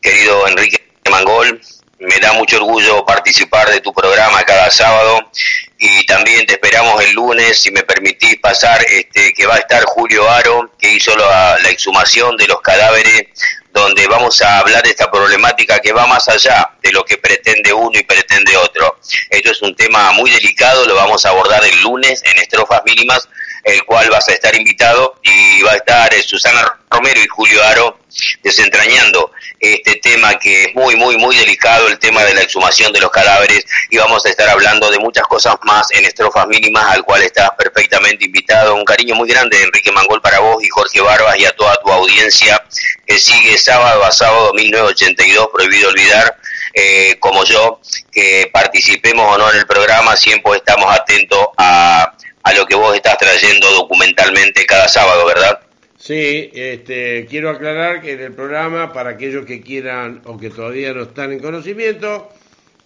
[0.00, 1.60] querido Enrique Mangol.
[1.98, 5.30] Me da mucho orgullo participar de tu programa cada sábado
[5.78, 9.82] y también te esperamos el lunes, si me permitís pasar, este, que va a estar
[9.84, 13.28] Julio Aro, que hizo la, la exhumación de los cadáveres,
[13.72, 17.74] donde vamos a hablar de esta problemática que va más allá de lo que pretende
[17.74, 18.98] uno y pretende otro.
[19.28, 23.28] Esto es un tema muy delicado, lo vamos a abordar el lunes en estrofas mínimas,
[23.66, 27.64] el cual vas a estar invitado y va a estar eh, Susana Romero y Julio
[27.64, 27.98] Aro
[28.40, 33.00] desentrañando este tema que es muy, muy, muy delicado, el tema de la exhumación de
[33.00, 37.02] los cadáveres y vamos a estar hablando de muchas cosas más en estrofas mínimas al
[37.02, 38.76] cual estás perfectamente invitado.
[38.76, 41.90] Un cariño muy grande, Enrique Mangol, para vos y Jorge Barbas y a toda tu
[41.90, 42.62] audiencia
[43.04, 46.36] que sigue sábado a sábado 1982, prohibido olvidar.
[46.78, 47.80] Eh, como yo,
[48.12, 52.12] que participemos o no en el programa, siempre estamos atentos a
[52.46, 55.58] a lo que vos estás trayendo documentalmente cada sábado, ¿verdad?
[55.98, 60.94] Sí, este, quiero aclarar que en el programa, para aquellos que quieran o que todavía
[60.94, 62.30] no están en conocimiento,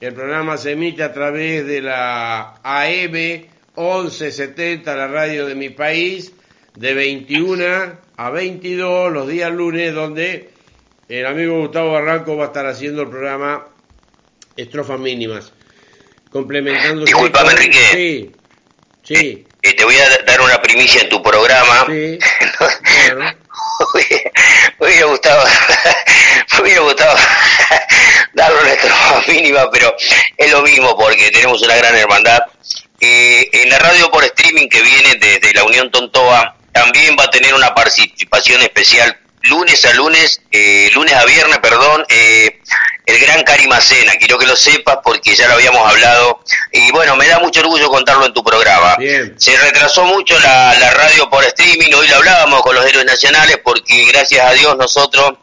[0.01, 3.13] el programa se emite a través de la AM
[3.77, 6.33] 1170, la radio de mi país,
[6.75, 7.65] de 21
[8.17, 10.49] a 22 los días lunes, donde
[11.11, 13.67] el amigo Gustavo Barranco va a estar haciendo el programa
[14.57, 15.53] Estrofas Mínimas,
[16.31, 17.05] complementando...
[17.05, 17.79] Disculpame, Enrique.
[17.93, 18.33] Sí,
[19.03, 19.47] sí.
[19.63, 21.87] Eh, te voy a dar una primicia en tu programa.
[21.87, 22.19] Sí,
[24.81, 25.45] me hubiera gustado,
[26.53, 27.17] me hubiera gustado
[28.35, 29.95] darle una estrofa mínima, pero
[30.37, 32.41] es lo mismo porque tenemos una gran hermandad.
[33.01, 37.31] Eh, en la radio por streaming que viene desde la Unión Tontoa también va a
[37.31, 42.61] tener una participación especial lunes a lunes, eh, lunes a viernes, perdón, eh,
[43.07, 44.13] el gran Carimacena.
[44.13, 46.41] Quiero que lo sepas porque ya lo habíamos hablado.
[46.73, 48.97] Y bueno, me da mucho orgullo contarlo en tu programa.
[49.37, 53.59] Se retrasó mucho la, la radio por streaming, hoy lo hablábamos con los héroes nacionales
[53.65, 55.35] porque gracias a Dios nosotros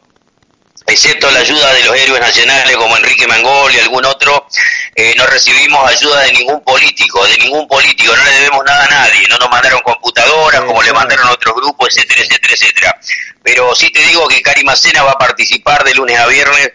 [0.87, 4.47] excepto la ayuda de los héroes nacionales como Enrique Mangol y algún otro,
[4.95, 8.87] eh, no recibimos ayuda de ningún político, de ningún político, no le debemos nada a
[8.87, 12.99] nadie, no nos mandaron computadoras como le mandaron a otros grupos, etcétera, etcétera, etcétera.
[13.43, 16.71] Pero sí te digo que Cari Macena va a participar de lunes a viernes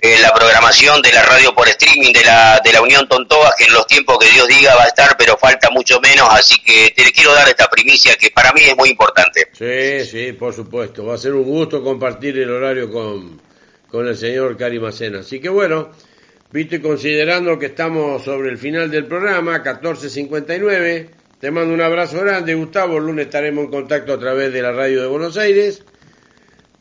[0.00, 3.64] en la programación de la radio por streaming de la, de la Unión Tontoas, que
[3.64, 6.92] en los tiempos que Dios diga va a estar, pero falta mucho menos, así que
[6.94, 9.48] te quiero dar esta primicia que para mí es muy importante.
[9.52, 13.40] Sí, sí, por supuesto, va a ser un gusto compartir el horario con,
[13.88, 15.20] con el señor Cari Macena.
[15.20, 15.90] Así que bueno,
[16.52, 21.08] viste, considerando que estamos sobre el final del programa, 14.59,
[21.40, 22.98] te mando un abrazo grande, Gustavo.
[22.98, 25.82] El lunes estaremos en contacto a través de la radio de Buenos Aires.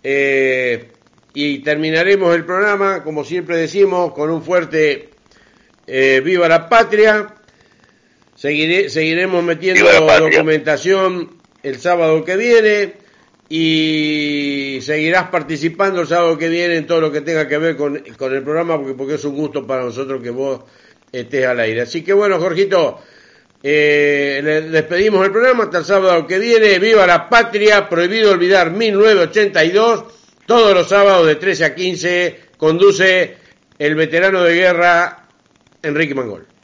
[0.03, 0.91] Eh,
[1.33, 5.09] y terminaremos el programa, como siempre decimos, con un fuerte
[5.87, 7.27] eh, Viva la Patria.
[8.35, 9.85] seguiremos metiendo
[10.19, 13.04] documentación el sábado que viene
[13.47, 17.95] y seguirás participando el sábado que viene en todo lo que tenga que ver con,
[17.95, 20.61] el programa porque, porque es un gusto para nosotros que vos
[21.11, 21.81] estés al aire.
[21.81, 22.99] Así que bueno, Jorgito,
[23.61, 26.79] eh, le despedimos el programa hasta el sábado que viene.
[26.79, 30.03] Viva la patria, prohibido olvidar 1982.
[30.45, 33.37] Todos los sábados de 13 a 15 conduce
[33.77, 35.27] el veterano de guerra
[35.81, 36.54] Enrique Mangol.